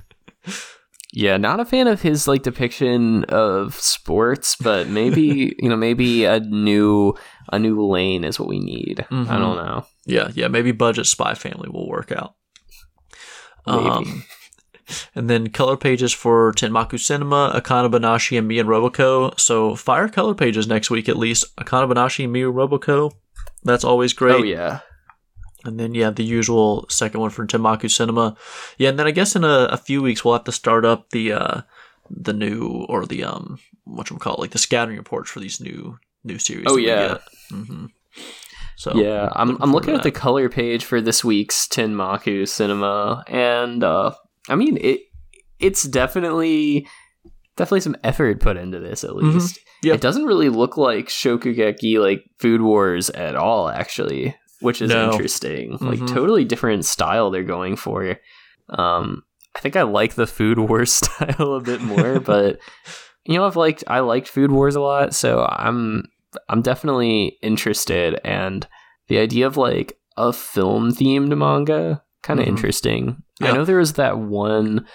[1.13, 6.25] yeah, not a fan of his like depiction of sports, but maybe you know maybe
[6.25, 7.15] a new
[7.53, 9.07] a new lane is what we need.
[9.11, 9.31] Mm-hmm.
[9.31, 9.87] I don't know.
[10.07, 12.35] Yeah, yeah, maybe budget Spy Family will work out.
[13.67, 13.89] Maybe.
[13.89, 14.25] Um,
[15.15, 19.39] and then color pages for Tenmaku Cinema, Akane Banashi, and me and Roboco.
[19.39, 21.57] So fire color pages next week at least.
[21.57, 23.13] Akane Banashi, and me and Roboco.
[23.65, 24.37] That's always great.
[24.37, 24.81] Oh yeah.
[25.65, 28.37] And then yeah, the usual second one for Tenmaku Cinema.
[28.79, 31.11] Yeah, and then I guess in a, a few weeks we'll have to start up
[31.11, 31.61] the uh
[32.09, 35.61] the new or the um what you call it, like the scouting reports for these
[35.61, 36.67] new new series.
[36.69, 37.19] Oh yeah.
[37.51, 37.87] Mm-hmm.
[38.77, 43.25] So yeah, I'm looking I'm looking at the color page for this week's Tenmaku Cinema,
[43.27, 44.13] and uh
[44.49, 45.01] I mean it
[45.59, 46.87] it's definitely
[47.57, 49.31] definitely some effort put into this at mm-hmm.
[49.31, 49.57] least.
[49.85, 49.95] Mm-hmm.
[49.95, 55.11] It doesn't really look like Shokugeki like Food Wars at all actually which is no.
[55.11, 55.73] interesting.
[55.73, 55.87] Mm-hmm.
[55.87, 58.19] Like totally different style they're going for.
[58.71, 59.23] Um,
[59.55, 62.59] I think I like the Food Wars style a bit more, but
[63.25, 66.05] you know, I've liked I liked Food Wars a lot, so I'm
[66.49, 68.21] I'm definitely interested.
[68.25, 68.67] And
[69.09, 72.57] the idea of like a film themed manga kind of mm-hmm.
[72.57, 73.23] interesting.
[73.41, 73.51] Yeah.
[73.51, 74.87] I know there was that one.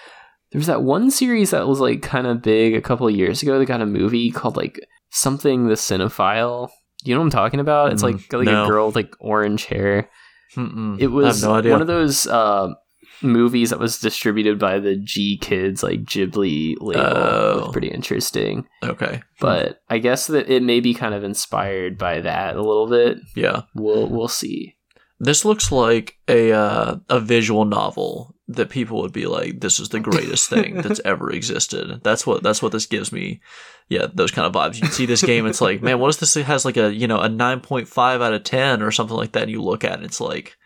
[0.50, 3.42] There was that one series that was like kind of big a couple of years
[3.42, 3.58] ago.
[3.58, 4.78] They got a movie called like
[5.10, 6.70] something the cinephile
[7.04, 7.92] you know what I'm talking about?
[7.92, 8.64] It's like mm, like no.
[8.64, 10.08] a girl with like orange hair.
[10.56, 11.00] Mm-mm.
[11.00, 12.74] It was no one of those uh,
[13.22, 17.02] movies that was distributed by the GKIDS like Ghibli label.
[17.02, 17.70] Oh.
[17.72, 18.66] Pretty interesting.
[18.82, 22.88] Okay, but I guess that it may be kind of inspired by that a little
[22.88, 23.18] bit.
[23.34, 24.76] Yeah, we'll we'll see.
[25.18, 29.88] This looks like a uh, a visual novel that people would be like, "This is
[29.90, 33.40] the greatest thing that's ever existed." That's what that's what this gives me.
[33.88, 34.80] Yeah, those kind of vibes.
[34.80, 37.20] You see this game, it's like, man, what if this has like a you know
[37.20, 39.44] a nine point five out of ten or something like that?
[39.44, 40.56] And you look at it, it's like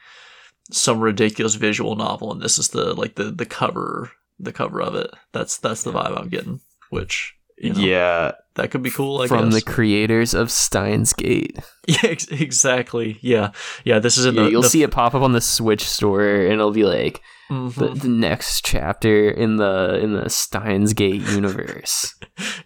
[0.71, 4.95] some ridiculous visual novel, and this is the like the the cover the cover of
[4.95, 5.11] it.
[5.33, 6.61] That's that's the vibe I'm getting.
[6.91, 9.23] Which you know, yeah, that could be cool.
[9.23, 9.63] I From guess.
[9.65, 11.59] the creators of Steins Gate.
[11.89, 13.17] Yeah, ex- exactly.
[13.23, 13.53] Yeah,
[13.85, 14.01] yeah.
[14.01, 14.51] This is in yeah, the.
[14.51, 17.81] You'll the see it pop up on the Switch store, and it'll be like mm-hmm.
[17.81, 22.13] the, the next chapter in the in the Steins Gate universe.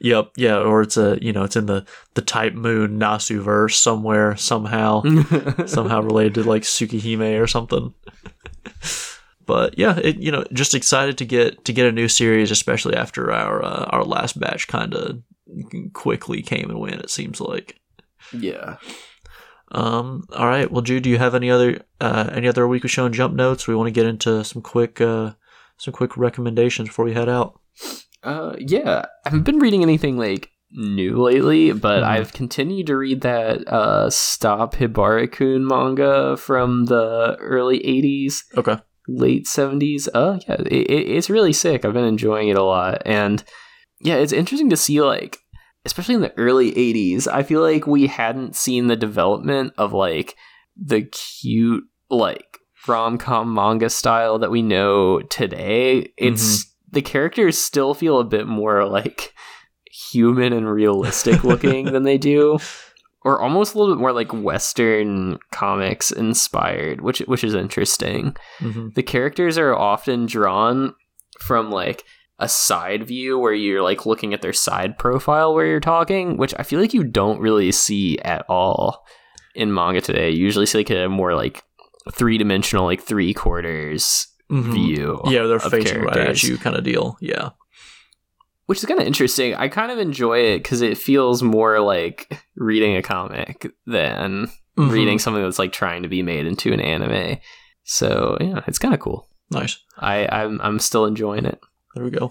[0.00, 0.30] yep.
[0.38, 0.56] Yeah.
[0.56, 1.84] Or it's a you know it's in the
[2.14, 5.02] the Type Moon Nasu verse somewhere somehow
[5.66, 7.92] somehow related to like Tsukihime or something
[9.50, 12.94] but yeah, it, you know, just excited to get to get a new series, especially
[12.94, 15.24] after our uh, our last batch kind of
[15.92, 17.00] quickly came and went.
[17.00, 17.80] It seems like.
[18.32, 18.76] Yeah.
[19.72, 20.22] Um.
[20.32, 20.70] All right.
[20.70, 23.66] Well, Jude, do you have any other uh, any other weekly Shonen Jump notes?
[23.66, 25.32] We want to get into some quick uh,
[25.78, 27.60] some quick recommendations before we head out.
[28.22, 28.54] Uh.
[28.56, 29.06] Yeah.
[29.26, 32.06] I haven't been reading anything like new lately, but mm.
[32.06, 38.44] I've continued to read that uh, Stop Hibari-kun manga from the early 80s.
[38.56, 38.80] Okay
[39.10, 40.08] late 70s.
[40.12, 41.84] Uh, yeah, it, it's really sick.
[41.84, 43.02] I've been enjoying it a lot.
[43.04, 43.42] And
[44.00, 45.38] yeah, it's interesting to see, like,
[45.84, 50.36] especially in the early 80s, I feel like we hadn't seen the development of, like,
[50.76, 56.12] the cute, like, rom com manga style that we know today.
[56.16, 56.92] It's mm-hmm.
[56.92, 59.34] the characters still feel a bit more, like,
[59.84, 62.58] human and realistic looking than they do
[63.22, 68.36] or almost a little bit more like Western comics inspired, which which is interesting.
[68.60, 68.88] Mm-hmm.
[68.94, 70.94] The characters are often drawn
[71.38, 72.04] from like
[72.38, 76.54] a side view where you're like looking at their side profile where you're talking, which
[76.58, 79.04] I feel like you don't really see at all
[79.54, 80.30] in manga today.
[80.30, 81.62] You usually see like a more like
[82.12, 84.72] three dimensional, like three quarters mm-hmm.
[84.72, 85.20] view.
[85.26, 86.16] Yeah, they're facing characters.
[86.16, 87.18] right at you kind of deal.
[87.20, 87.50] Yeah
[88.70, 89.52] which is kind of interesting.
[89.56, 94.46] I kind of enjoy it because it feels more like reading a comic than
[94.78, 94.90] mm-hmm.
[94.90, 97.38] reading something that's like trying to be made into an anime.
[97.82, 99.26] So yeah, it's kind of cool.
[99.50, 99.76] Nice.
[99.98, 101.60] I I'm I'm still enjoying it.
[101.96, 102.30] There we go.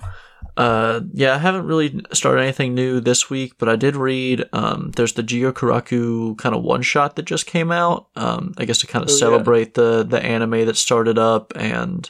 [0.55, 4.45] Uh, yeah, I haven't really started anything new this week, but I did read.
[4.53, 8.07] Um, there's the Jigokuraku kind of one shot that just came out.
[8.15, 9.83] Um, I guess to kind of oh, celebrate yeah.
[9.83, 12.09] the the anime that started up and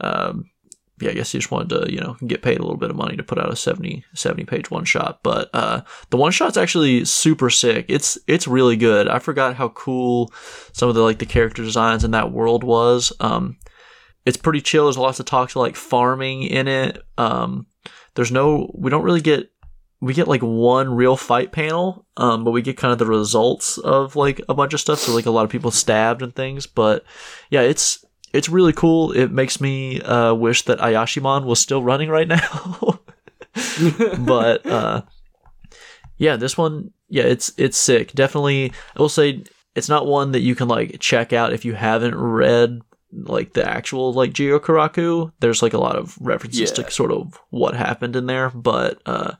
[0.00, 0.50] um,
[1.00, 2.96] yeah, I guess he just wanted to, you know, get paid a little bit of
[2.96, 5.20] money to put out a 70, 70 page one shot.
[5.22, 7.86] But uh, the one shot's actually super sick.
[7.88, 9.08] It's it's really good.
[9.08, 10.32] I forgot how cool
[10.72, 13.12] some of the like the character designs in that world was.
[13.20, 13.58] Um,
[14.26, 14.84] it's pretty chill.
[14.84, 17.02] There's lots of talk to like farming in it.
[17.16, 17.66] Um,
[18.14, 19.50] there's no, we don't really get
[20.00, 23.76] we get like one real fight panel, um, but we get kind of the results
[23.78, 24.98] of like a bunch of stuff.
[24.98, 26.66] So like a lot of people stabbed and things.
[26.66, 27.04] But
[27.50, 29.12] yeah, it's it's really cool.
[29.12, 33.00] It makes me uh, wish that Ayashimon was still running right now.
[34.18, 35.02] but uh,
[36.18, 38.12] yeah, this one, yeah, it's it's sick.
[38.12, 39.42] Definitely, I will say
[39.74, 42.80] it's not one that you can like check out if you haven't read
[43.12, 45.32] like the actual like Jigokuraku.
[45.40, 46.84] There's like a lot of references Yeah.
[46.84, 49.32] to sort of what happened in there, but uh,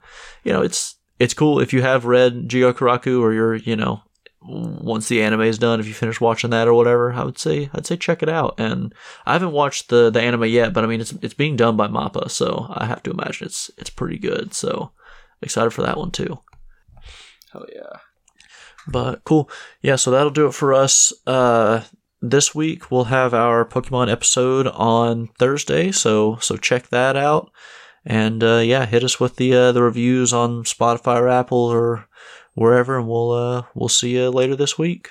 [0.44, 4.02] you know, it's it's cool if you have read Jigokuraku or you're you know
[4.42, 7.70] once the anime is done, if you finish watching that or whatever, I would say
[7.74, 8.54] I'd say check it out.
[8.58, 8.94] And
[9.26, 11.88] I haven't watched the the anime yet, but I mean it's it's being done by
[11.88, 14.54] Mappa, so I have to imagine it's it's pretty good.
[14.54, 14.92] So
[15.42, 16.38] excited for that one too.
[17.52, 17.98] Hell yeah.
[18.88, 19.50] But cool.
[19.82, 21.12] Yeah, so that'll do it for us.
[21.26, 21.82] Uh
[22.22, 27.50] this week we'll have our Pokemon episode on Thursday, so so check that out.
[28.06, 32.06] And uh yeah, hit us with the uh, the reviews on Spotify or Apple or
[32.54, 35.10] wherever and we'll uh we'll see you later this week.